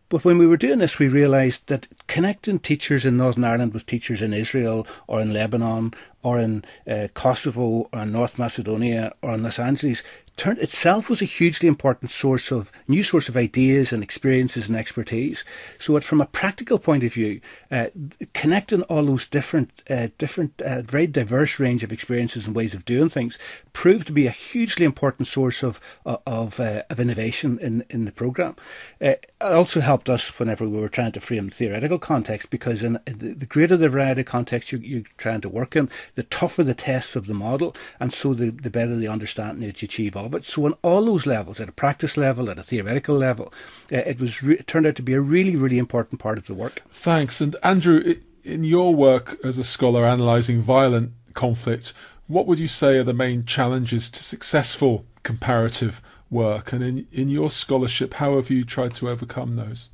But 0.09 0.25
when 0.25 0.39
we 0.39 0.47
were 0.47 0.57
doing 0.57 0.79
this, 0.79 0.97
we 0.97 1.07
realised 1.07 1.67
that 1.67 1.87
connecting 2.07 2.57
teachers 2.57 3.05
in 3.05 3.17
Northern 3.17 3.43
Ireland 3.43 3.73
with 3.73 3.85
teachers 3.85 4.23
in 4.23 4.33
Israel 4.33 4.87
or 5.05 5.21
in 5.21 5.33
Lebanon 5.33 5.93
or 6.23 6.39
in 6.39 6.65
uh, 6.87 7.09
Kosovo 7.13 7.87
or 7.93 8.01
in 8.01 8.11
North 8.11 8.39
Macedonia 8.39 9.13
or 9.21 9.35
in 9.35 9.43
Los 9.43 9.59
Angeles 9.59 10.01
turned 10.39 10.59
itself 10.59 11.09
was 11.09 11.21
a 11.21 11.25
hugely 11.25 11.67
important 11.67 12.09
source 12.09 12.49
of 12.49 12.71
new 12.87 13.03
source 13.03 13.27
of 13.27 13.35
ideas 13.35 13.91
and 13.91 14.01
experiences 14.01 14.69
and 14.69 14.77
expertise. 14.77 15.43
So, 15.77 15.93
that 15.93 16.03
from 16.05 16.21
a 16.21 16.25
practical 16.25 16.79
point 16.79 17.03
of 17.03 17.13
view, 17.13 17.41
uh, 17.69 17.87
connecting 18.33 18.83
all 18.83 19.05
those 19.05 19.27
different, 19.27 19.83
uh, 19.89 20.07
different, 20.17 20.61
uh, 20.61 20.81
very 20.81 21.07
diverse 21.07 21.59
range 21.59 21.83
of 21.83 21.91
experiences 21.91 22.47
and 22.47 22.55
ways 22.55 22.73
of 22.73 22.85
doing 22.85 23.09
things 23.09 23.37
proved 23.73 24.07
to 24.07 24.13
be 24.13 24.27
a 24.27 24.31
hugely 24.31 24.85
important 24.85 25.27
source 25.27 25.61
of 25.61 25.81
uh, 26.05 26.17
of, 26.25 26.59
uh, 26.59 26.83
of 26.89 26.99
innovation 26.99 27.59
in 27.59 27.83
in 27.89 28.05
the 28.05 28.11
program. 28.11 28.55
Uh, 29.01 29.09
it 29.09 29.31
also 29.41 29.81
helped 29.81 30.09
us 30.09 30.39
whenever 30.39 30.67
we 30.67 30.79
were 30.79 30.87
trying 30.87 31.11
to 31.11 31.19
frame 31.19 31.49
theoretical 31.49 31.99
context, 31.99 32.49
because 32.49 32.81
in 32.81 32.97
the 33.05 33.45
greater 33.45 33.75
the 33.75 33.89
variety 33.89 34.21
of 34.21 34.27
context 34.27 34.71
you, 34.71 34.79
you're 34.79 35.03
trying 35.17 35.41
to 35.41 35.49
work 35.49 35.75
in, 35.75 35.89
the 36.15 36.23
tougher 36.23 36.63
the 36.63 36.73
tests 36.73 37.17
of 37.17 37.27
the 37.27 37.33
model, 37.33 37.75
and 37.99 38.13
so 38.13 38.33
the, 38.33 38.51
the 38.51 38.69
better 38.69 38.95
the 38.95 39.07
understanding 39.07 39.67
that 39.67 39.81
you 39.81 39.85
achieve 39.85 40.15
of 40.15 40.28
it. 40.35 40.45
So 40.45 40.65
on 40.65 40.73
all 40.81 41.05
those 41.05 41.25
levels, 41.25 41.59
at 41.59 41.69
a 41.69 41.73
practice 41.73 42.17
level, 42.17 42.49
at 42.49 42.57
a 42.57 42.63
theoretical 42.63 43.15
level, 43.15 43.53
uh, 43.91 43.97
it 43.97 44.19
was 44.19 44.41
re- 44.43 44.55
it 44.55 44.67
turned 44.67 44.87
out 44.87 44.95
to 44.95 45.01
be 45.01 45.13
a 45.13 45.21
really, 45.21 45.55
really 45.55 45.77
important 45.77 46.19
part 46.19 46.37
of 46.37 46.47
the 46.47 46.53
work. 46.53 46.81
Thanks. 46.91 47.41
And 47.41 47.55
Andrew, 47.63 48.15
in 48.43 48.63
your 48.63 48.95
work 48.95 49.37
as 49.43 49.57
a 49.57 49.63
scholar 49.63 50.05
analysing 50.05 50.61
violent 50.61 51.11
conflict, 51.33 51.93
what 52.27 52.45
would 52.45 52.59
you 52.59 52.67
say 52.67 52.97
are 52.97 53.03
the 53.03 53.13
main 53.13 53.45
challenges 53.45 54.09
to 54.11 54.23
successful 54.23 55.05
comparative 55.23 56.01
work? 56.29 56.71
And 56.71 56.83
in, 56.83 57.07
in 57.11 57.29
your 57.29 57.49
scholarship, 57.49 58.15
how 58.15 58.35
have 58.35 58.49
you 58.49 58.63
tried 58.63 58.93
to 58.95 59.09
overcome 59.09 59.55
those? 59.55 59.89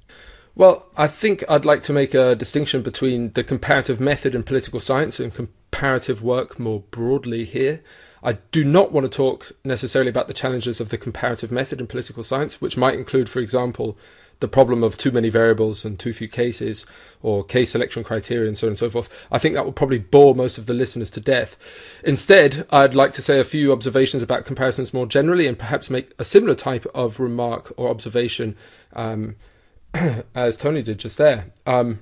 Well, 0.53 0.87
I 0.95 1.07
think 1.07 1.43
I'd 1.49 1.65
like 1.65 1.83
to 1.83 1.93
make 1.93 2.13
a 2.13 2.35
distinction 2.35 2.81
between 2.81 3.33
the 3.33 3.43
comparative 3.43 3.99
method 3.99 4.33
in 4.33 4.43
political 4.43 4.79
science 4.79 5.19
and 5.19 5.33
comparative 5.33 6.21
work 6.21 6.57
more 6.57 6.81
broadly 6.91 7.43
here. 7.43 7.81
I 8.25 8.39
do 8.51 8.63
not 8.63 8.91
want 8.91 9.05
to 9.05 9.15
talk 9.15 9.51
necessarily 9.63 10.09
about 10.09 10.27
the 10.27 10.33
challenges 10.33 10.81
of 10.81 10.89
the 10.89 10.97
comparative 10.97 11.51
method 11.51 11.79
in 11.79 11.85
political 11.85 12.23
science, 12.23 12.59
which 12.59 12.75
might 12.75 12.95
include, 12.95 13.29
for 13.29 13.39
example, 13.39 13.95
the 14.39 14.47
problem 14.47 14.83
of 14.83 14.97
too 14.97 15.11
many 15.11 15.29
variables 15.29 15.85
and 15.85 15.99
too 15.99 16.11
few 16.11 16.27
cases, 16.27 16.87
or 17.21 17.43
case 17.43 17.69
selection 17.69 18.03
criteria, 18.03 18.47
and 18.47 18.57
so 18.57 18.65
on 18.65 18.71
and 18.71 18.77
so 18.79 18.89
forth. 18.89 19.09
I 19.31 19.37
think 19.37 19.53
that 19.53 19.63
will 19.63 19.71
probably 19.71 19.99
bore 19.99 20.33
most 20.33 20.57
of 20.57 20.65
the 20.65 20.73
listeners 20.73 21.11
to 21.11 21.21
death. 21.21 21.55
Instead, 22.03 22.65
I'd 22.71 22.95
like 22.95 23.13
to 23.13 23.21
say 23.21 23.39
a 23.39 23.43
few 23.43 23.71
observations 23.71 24.23
about 24.23 24.45
comparisons 24.45 24.91
more 24.91 25.05
generally, 25.05 25.45
and 25.45 25.57
perhaps 25.57 25.91
make 25.91 26.11
a 26.17 26.25
similar 26.25 26.55
type 26.55 26.87
of 26.95 27.19
remark 27.19 27.73
or 27.77 27.89
observation 27.89 28.57
um, 28.93 29.35
as 30.35 30.57
Tony 30.57 30.81
did 30.81 30.97
just 30.97 31.19
there. 31.19 31.51
Um, 31.67 31.99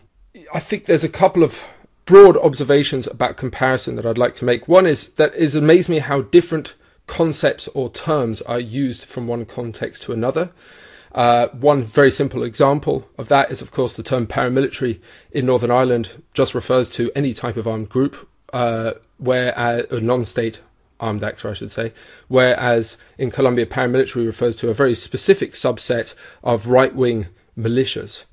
I 0.54 0.62
think 0.62 0.86
there's 0.86 1.04
a 1.04 1.10
couple 1.10 1.44
of 1.44 1.62
broad 2.06 2.38
observations 2.38 3.08
about 3.08 3.38
comparison 3.38 3.96
that 3.96 4.06
I'd 4.06 4.18
like 4.18 4.36
to 4.36 4.46
make. 4.46 4.68
One 4.68 4.86
is 4.86 5.10
that 5.10 5.34
it 5.36 5.56
amazes 5.56 5.89
me 5.89 6.00
how 6.00 6.22
different 6.22 6.76
concepts 7.08 7.68
or 7.70 7.89
terms 7.89 8.42
are 8.42 8.60
used 8.60 9.06
from 9.06 9.28
one 9.28 9.46
context 9.46 10.04
to 10.04 10.13
another. 10.13 10.52
Uh, 11.13 11.48
one 11.50 11.84
very 11.84 12.10
simple 12.10 12.44
example 12.44 13.08
of 13.18 13.28
that 13.28 13.52
is, 13.52 13.62
of 13.62 13.72
course, 13.72 13.96
the 13.96 14.04
term 14.04 14.26
paramilitary 14.26 15.00
in 15.32 15.46
Northern 15.46 15.72
Ireland 15.72 16.24
just 16.34 16.56
refers 16.56 16.89
to 16.92 17.12
any 17.16 17.34
type 17.34 17.56
of 17.56 17.68
armed 17.68 17.89
group, 17.89 18.28
uh, 18.52 18.94
where 19.18 19.58
uh, 19.58 19.84
a 19.92 20.00
non-state 20.00 20.60
armed 21.00 21.24
actor, 21.24 21.50
I 21.50 21.54
should 21.54 21.72
say, 21.72 21.94
whereas 22.30 22.98
in 23.18 23.30
Colombia, 23.30 23.66
paramilitary 23.66 24.26
refers 24.26 24.56
to 24.58 24.70
a 24.70 24.74
very 24.74 24.96
specific 24.96 25.54
subset 25.54 26.16
of 26.44 26.68
right-wing 26.68 27.28
militias. 27.58 28.24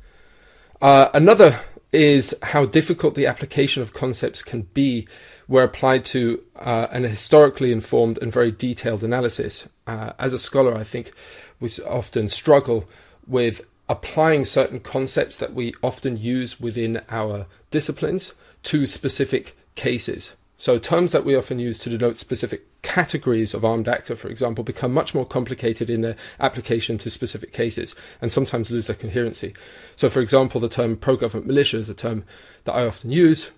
Uh, 0.80 1.10
another 1.12 1.60
is 1.92 2.34
how 2.42 2.64
difficult 2.64 3.14
the 3.14 3.26
application 3.26 3.82
of 3.82 3.92
concepts 3.92 4.42
can 4.42 4.62
be 4.74 5.06
where 5.46 5.64
applied 5.64 6.04
to 6.04 6.42
uh, 6.56 6.86
an 6.92 7.02
historically 7.02 7.72
informed 7.72 8.18
and 8.18 8.32
very 8.32 8.52
detailed 8.52 9.02
analysis. 9.02 9.68
Uh, 9.86 10.12
as 10.18 10.32
a 10.32 10.38
scholar, 10.38 10.76
I 10.76 10.84
think 10.84 11.10
we 11.58 11.68
often 11.84 12.28
struggle 12.28 12.88
with 13.26 13.62
applying 13.88 14.44
certain 14.44 14.78
concepts 14.78 15.36
that 15.38 15.52
we 15.52 15.74
often 15.82 16.16
use 16.16 16.60
within 16.60 17.02
our 17.08 17.46
disciplines 17.72 18.34
to 18.62 18.86
specific 18.86 19.56
cases. 19.74 20.32
So 20.60 20.78
terms 20.78 21.12
that 21.12 21.24
we 21.24 21.34
often 21.34 21.58
use 21.58 21.78
to 21.78 21.88
denote 21.88 22.18
specific 22.18 22.66
categories 22.82 23.54
of 23.54 23.64
armed 23.64 23.88
actor, 23.88 24.14
for 24.14 24.28
example, 24.28 24.62
become 24.62 24.92
much 24.92 25.14
more 25.14 25.24
complicated 25.24 25.88
in 25.88 26.02
their 26.02 26.16
application 26.38 26.98
to 26.98 27.08
specific 27.08 27.50
cases 27.50 27.94
and 28.20 28.30
sometimes 28.30 28.70
lose 28.70 28.86
their 28.86 28.94
coherency. 28.94 29.54
So, 29.96 30.10
for 30.10 30.20
example, 30.20 30.60
the 30.60 30.68
term 30.68 30.98
pro-government 30.98 31.46
militia 31.46 31.78
is 31.78 31.88
a 31.88 31.94
term 31.94 32.24
that 32.64 32.74
I 32.74 32.84
often 32.86 33.10
use 33.10 33.50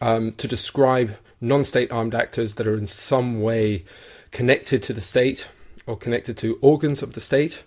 um, 0.00 0.32
to 0.32 0.48
describe 0.48 1.16
non-state 1.40 1.92
armed 1.92 2.16
actors 2.16 2.56
that 2.56 2.66
are 2.66 2.76
in 2.76 2.88
some 2.88 3.40
way 3.40 3.84
connected 4.32 4.82
to 4.82 4.92
the 4.92 5.00
state 5.00 5.48
or 5.86 5.96
connected 5.96 6.36
to 6.38 6.58
organs 6.60 7.00
of 7.00 7.14
the 7.14 7.20
state. 7.20 7.62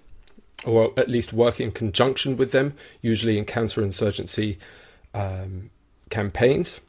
or 0.66 0.92
at 0.98 1.08
least 1.08 1.32
work 1.32 1.62
in 1.62 1.72
conjunction 1.72 2.36
with 2.36 2.52
them, 2.52 2.74
usually 3.02 3.38
in 3.38 3.46
counterinsurgency 3.46 4.58
um, 5.14 5.70
campaigns. 6.10 6.82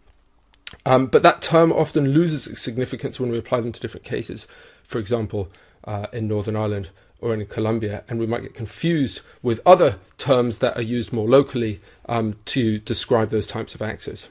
Um, 0.84 1.06
but 1.06 1.22
that 1.22 1.42
term 1.42 1.72
often 1.72 2.12
loses 2.12 2.46
its 2.46 2.60
significance 2.60 3.18
when 3.18 3.30
we 3.30 3.38
apply 3.38 3.60
them 3.60 3.72
to 3.72 3.80
different 3.80 4.04
cases. 4.04 4.46
For 4.84 4.98
example, 4.98 5.48
uh, 5.84 6.06
in 6.12 6.28
Northern 6.28 6.56
Ireland 6.56 6.90
or 7.20 7.34
in 7.34 7.44
Colombia, 7.46 8.04
and 8.08 8.20
we 8.20 8.26
might 8.26 8.42
get 8.42 8.54
confused 8.54 9.20
with 9.42 9.60
other 9.66 9.98
terms 10.18 10.58
that 10.58 10.76
are 10.76 10.82
used 10.82 11.12
more 11.12 11.28
locally 11.28 11.80
um, 12.08 12.36
to 12.44 12.78
describe 12.78 13.30
those 13.30 13.46
types 13.46 13.74
of 13.74 13.82
actors. 13.82 14.28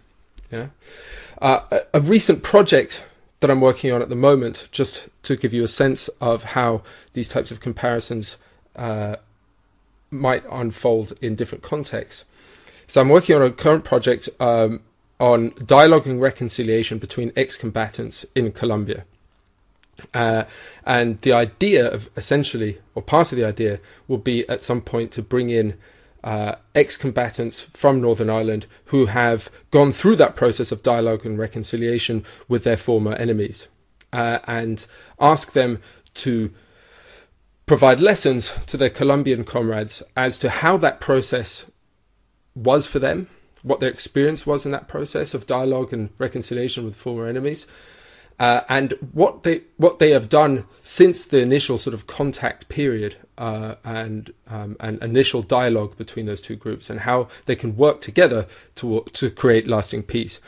Yeah, 0.52 0.68
uh, 1.42 1.60
a, 1.72 1.82
a 1.96 2.00
recent 2.00 2.44
project 2.44 3.04
that 3.40 3.52
I'm 3.52 3.62
working 3.62 3.92
on 3.92 4.02
at 4.02 4.10
the 4.10 4.16
moment, 4.16 4.70
just 4.72 5.08
to 5.24 5.36
give 5.36 5.54
you 5.54 5.64
a 5.64 5.68
sense 5.68 6.08
of 6.22 6.44
how 6.44 6.82
these 7.14 7.28
types 7.28 7.52
of 7.52 7.60
comparisons 7.60 8.38
uh, 8.76 9.18
might 10.10 10.44
unfold 10.50 11.14
in 11.22 11.36
different 11.36 11.64
contexts. 11.64 12.24
So 12.88 13.02
I'm 13.02 13.10
working 13.10 13.36
on 13.36 13.42
a 13.42 13.52
current 13.52 13.84
project 13.84 14.30
um, 14.40 14.82
on 15.20 15.52
dialogue 15.66 16.08
and 16.08 16.22
reconciliation 16.22 17.00
between 17.00 17.32
ex-combatants 17.36 18.26
in 18.36 18.52
Colombia. 18.52 19.06
Uh, 20.14 20.44
and 20.86 21.20
the 21.22 21.34
idea 21.34 21.90
of 21.90 22.10
essentially, 22.16 22.80
or 22.94 23.02
part 23.02 23.32
of 23.32 23.38
the 23.38 23.46
idea, 23.46 23.80
will 24.08 24.20
be 24.20 24.48
at 24.48 24.64
some 24.64 24.82
point 24.82 25.12
to 25.12 25.22
bring 25.22 25.50
in 25.50 25.76
uh, 26.24 26.56
ex 26.76 26.98
combatants 26.98 27.62
from 27.62 28.02
Northern 28.02 28.30
Ireland 28.30 28.68
who 28.86 29.08
have 29.08 29.50
gone 29.72 29.92
through 29.92 30.18
that 30.18 30.36
process 30.36 30.72
of 30.72 30.84
dialogue 30.84 31.26
and 31.26 31.38
reconciliation 31.38 32.26
with 32.48 32.64
their 32.64 32.78
former 32.78 33.14
enemies 33.14 33.68
uh, 34.14 34.40
and 34.46 34.86
ask 35.20 35.54
them 35.54 35.80
to 36.16 36.52
provide 37.66 38.00
lessons 38.00 38.52
to 38.66 38.78
their 38.78 38.90
Colombian 38.90 39.44
comrades 39.44 40.02
as 40.16 40.40
to 40.40 40.50
how 40.50 40.78
that 40.78 41.00
process 41.00 41.66
was 42.56 42.88
for 42.88 43.00
them, 43.00 43.28
what 43.64 43.80
their 43.80 43.90
experience 43.90 44.46
was 44.46 44.66
in 44.66 44.72
that 44.72 44.88
process 44.88 45.34
of 45.34 45.46
dialogue 45.46 45.94
and 45.94 46.10
reconciliation 46.18 46.86
with 46.86 46.96
former 46.96 47.28
enemies, 47.28 47.66
uh, 48.40 48.62
and 48.70 48.94
what 49.14 49.44
they 49.44 49.62
what 49.78 50.00
they 50.00 50.12
have 50.12 50.30
done 50.30 50.66
since 50.84 51.26
the 51.26 51.40
initial 51.40 51.78
sort 51.78 51.94
of 51.94 52.06
contact 52.06 52.70
period 52.70 53.16
uh, 53.38 53.76
and 53.84 54.34
um, 54.48 54.76
and 54.80 55.02
initial 55.02 55.42
dialogue 55.42 55.98
between 55.98 56.26
those 56.26 56.42
two 56.42 56.56
groups, 56.56 56.90
and 56.90 57.02
how 57.02 57.28
they 57.46 57.56
can 57.56 57.76
work 57.76 58.02
together 58.02 58.46
to 58.76 59.04
to 59.14 59.30
create 59.30 59.68
lasting 59.68 60.04
peace. 60.04 60.40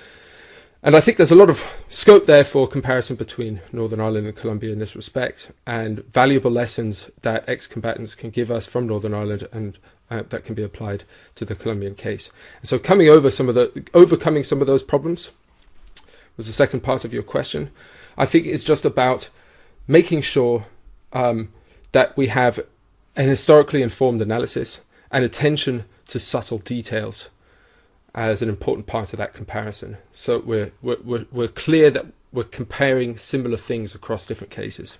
And 0.81 0.95
I 0.95 1.01
think 1.01 1.17
there's 1.17 1.31
a 1.31 1.35
lot 1.35 1.49
of 1.49 1.61
scope 1.89 2.25
there 2.25 2.45
for 2.45 2.65
comparison 2.65 3.17
between 3.17 3.59
Northern 3.73 3.99
Ireland 3.99 4.27
and 4.27 4.35
Colombia 4.35 4.71
in 4.71 4.79
this 4.79 4.95
respect, 4.95 5.51
and 5.67 6.05
valuable 6.05 6.51
lessons 6.51 7.09
that 7.21 7.43
ex-combatants 7.49 8.15
can 8.15 8.29
give 8.29 8.49
us 8.49 8.65
from 8.65 8.87
Northern 8.87 9.13
Ireland 9.13 9.45
and 9.51 9.77
uh, 10.09 10.23
that 10.29 10.43
can 10.43 10.55
be 10.55 10.63
applied 10.63 11.03
to 11.35 11.45
the 11.45 11.55
Colombian 11.55 11.95
case. 11.95 12.29
And 12.61 12.69
so, 12.69 12.79
coming 12.79 13.09
over 13.09 13.29
some 13.29 13.49
of 13.49 13.55
the 13.55 13.87
overcoming 13.93 14.43
some 14.43 14.61
of 14.61 14.67
those 14.67 14.83
problems 14.83 15.31
was 16.37 16.47
the 16.47 16.53
second 16.53 16.81
part 16.81 17.03
of 17.03 17.13
your 17.13 17.23
question. 17.23 17.71
I 18.17 18.25
think 18.25 18.45
it's 18.45 18.63
just 18.63 18.85
about 18.85 19.29
making 19.87 20.21
sure 20.21 20.65
um, 21.13 21.51
that 21.91 22.15
we 22.15 22.27
have 22.27 22.59
an 23.15 23.27
historically 23.27 23.81
informed 23.81 24.21
analysis 24.21 24.79
and 25.11 25.25
attention 25.25 25.85
to 26.07 26.19
subtle 26.19 26.59
details 26.59 27.29
as 28.15 28.41
an 28.41 28.49
important 28.49 28.87
part 28.87 29.13
of 29.13 29.17
that 29.17 29.33
comparison. 29.33 29.97
So 30.11 30.39
we're, 30.39 30.71
we're, 30.81 31.25
we're 31.31 31.47
clear 31.47 31.89
that 31.91 32.05
we're 32.31 32.43
comparing 32.43 33.17
similar 33.17 33.57
things 33.57 33.95
across 33.95 34.25
different 34.25 34.51
cases. 34.51 34.97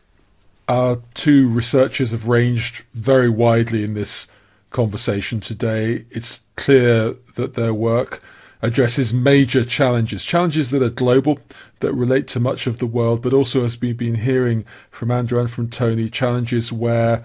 Our 0.68 1.00
two 1.14 1.48
researchers 1.48 2.12
have 2.12 2.28
ranged 2.28 2.84
very 2.94 3.30
widely 3.30 3.84
in 3.84 3.94
this 3.94 4.28
conversation 4.70 5.40
today. 5.40 6.06
It's 6.10 6.42
clear 6.56 7.16
that 7.36 7.56
their 7.56 7.74
work 7.74 8.22
addresses 8.62 9.14
major 9.14 9.64
challenges, 9.64 10.24
challenges 10.24 10.70
that 10.72 10.84
are 10.84 10.90
global, 10.90 11.40
that 11.80 11.94
relate 11.94 12.28
to 12.28 12.40
much 12.40 12.68
of 12.68 12.78
the 12.80 12.86
world, 12.86 13.22
but 13.22 13.34
also, 13.34 13.64
as 13.64 13.80
we've 13.80 13.98
been 13.98 14.16
hearing 14.16 14.66
from 14.92 15.12
Andrew 15.12 15.40
and 15.40 15.50
from 15.50 15.70
Tony, 15.70 16.10
challenges 16.10 16.72
where 16.72 17.24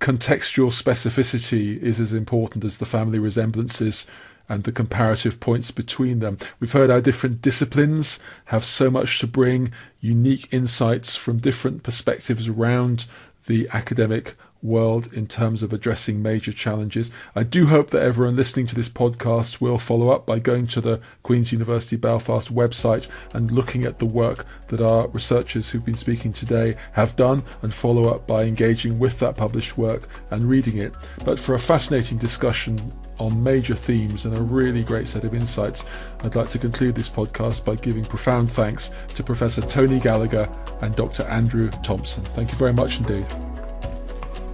contextual 0.00 0.70
specificity 0.72 1.80
is 1.80 2.00
as 2.00 2.12
important 2.12 2.64
as 2.64 2.78
the 2.78 2.86
family 2.86 3.18
resemblances 3.18 4.06
and 4.48 4.64
the 4.64 4.72
comparative 4.72 5.40
points 5.40 5.70
between 5.70 6.18
them. 6.18 6.36
We've 6.60 6.72
heard 6.72 6.90
how 6.90 7.00
different 7.00 7.40
disciplines 7.40 8.18
have 8.46 8.64
so 8.64 8.90
much 8.90 9.18
to 9.20 9.26
bring, 9.26 9.72
unique 10.00 10.52
insights 10.52 11.16
from 11.16 11.38
different 11.38 11.82
perspectives 11.82 12.48
around 12.48 13.06
the 13.46 13.68
academic 13.72 14.36
world 14.64 15.12
in 15.12 15.26
terms 15.26 15.62
of 15.62 15.72
addressing 15.72 16.22
major 16.22 16.52
challenges. 16.52 17.10
I 17.36 17.42
do 17.42 17.66
hope 17.66 17.90
that 17.90 18.02
everyone 18.02 18.34
listening 18.34 18.66
to 18.66 18.74
this 18.74 18.88
podcast 18.88 19.60
will 19.60 19.78
follow 19.78 20.08
up 20.08 20.26
by 20.26 20.38
going 20.38 20.66
to 20.68 20.80
the 20.80 21.00
Queen's 21.22 21.52
University 21.52 21.96
Belfast 21.96 22.52
website 22.52 23.06
and 23.34 23.52
looking 23.52 23.84
at 23.84 23.98
the 23.98 24.06
work 24.06 24.46
that 24.68 24.80
our 24.80 25.06
researchers 25.08 25.70
who've 25.70 25.84
been 25.84 25.94
speaking 25.94 26.32
today 26.32 26.76
have 26.92 27.14
done 27.14 27.44
and 27.62 27.72
follow 27.72 28.12
up 28.12 28.26
by 28.26 28.44
engaging 28.44 28.98
with 28.98 29.18
that 29.18 29.36
published 29.36 29.76
work 29.76 30.08
and 30.30 30.48
reading 30.48 30.78
it. 30.78 30.94
But 31.24 31.38
for 31.38 31.54
a 31.54 31.60
fascinating 31.60 32.18
discussion 32.18 32.78
on 33.18 33.42
major 33.42 33.74
themes 33.74 34.24
and 34.24 34.36
a 34.36 34.42
really 34.42 34.82
great 34.82 35.08
set 35.08 35.24
of 35.24 35.34
insights, 35.34 35.84
I'd 36.20 36.34
like 36.34 36.48
to 36.48 36.58
conclude 36.58 36.94
this 36.94 37.08
podcast 37.08 37.64
by 37.64 37.76
giving 37.76 38.04
profound 38.04 38.50
thanks 38.50 38.90
to 39.08 39.22
Professor 39.22 39.60
Tony 39.60 40.00
Gallagher 40.00 40.48
and 40.80 40.96
Dr. 40.96 41.24
Andrew 41.24 41.70
Thomson. 41.82 42.24
Thank 42.24 42.50
you 42.50 42.58
very 42.58 42.72
much 42.72 42.98
indeed. 42.98 43.26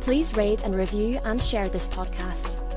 Please 0.01 0.35
rate 0.37 0.63
and 0.63 0.75
review 0.75 1.21
and 1.25 1.43
share 1.43 1.69
this 1.69 1.87
podcast. 1.87 2.70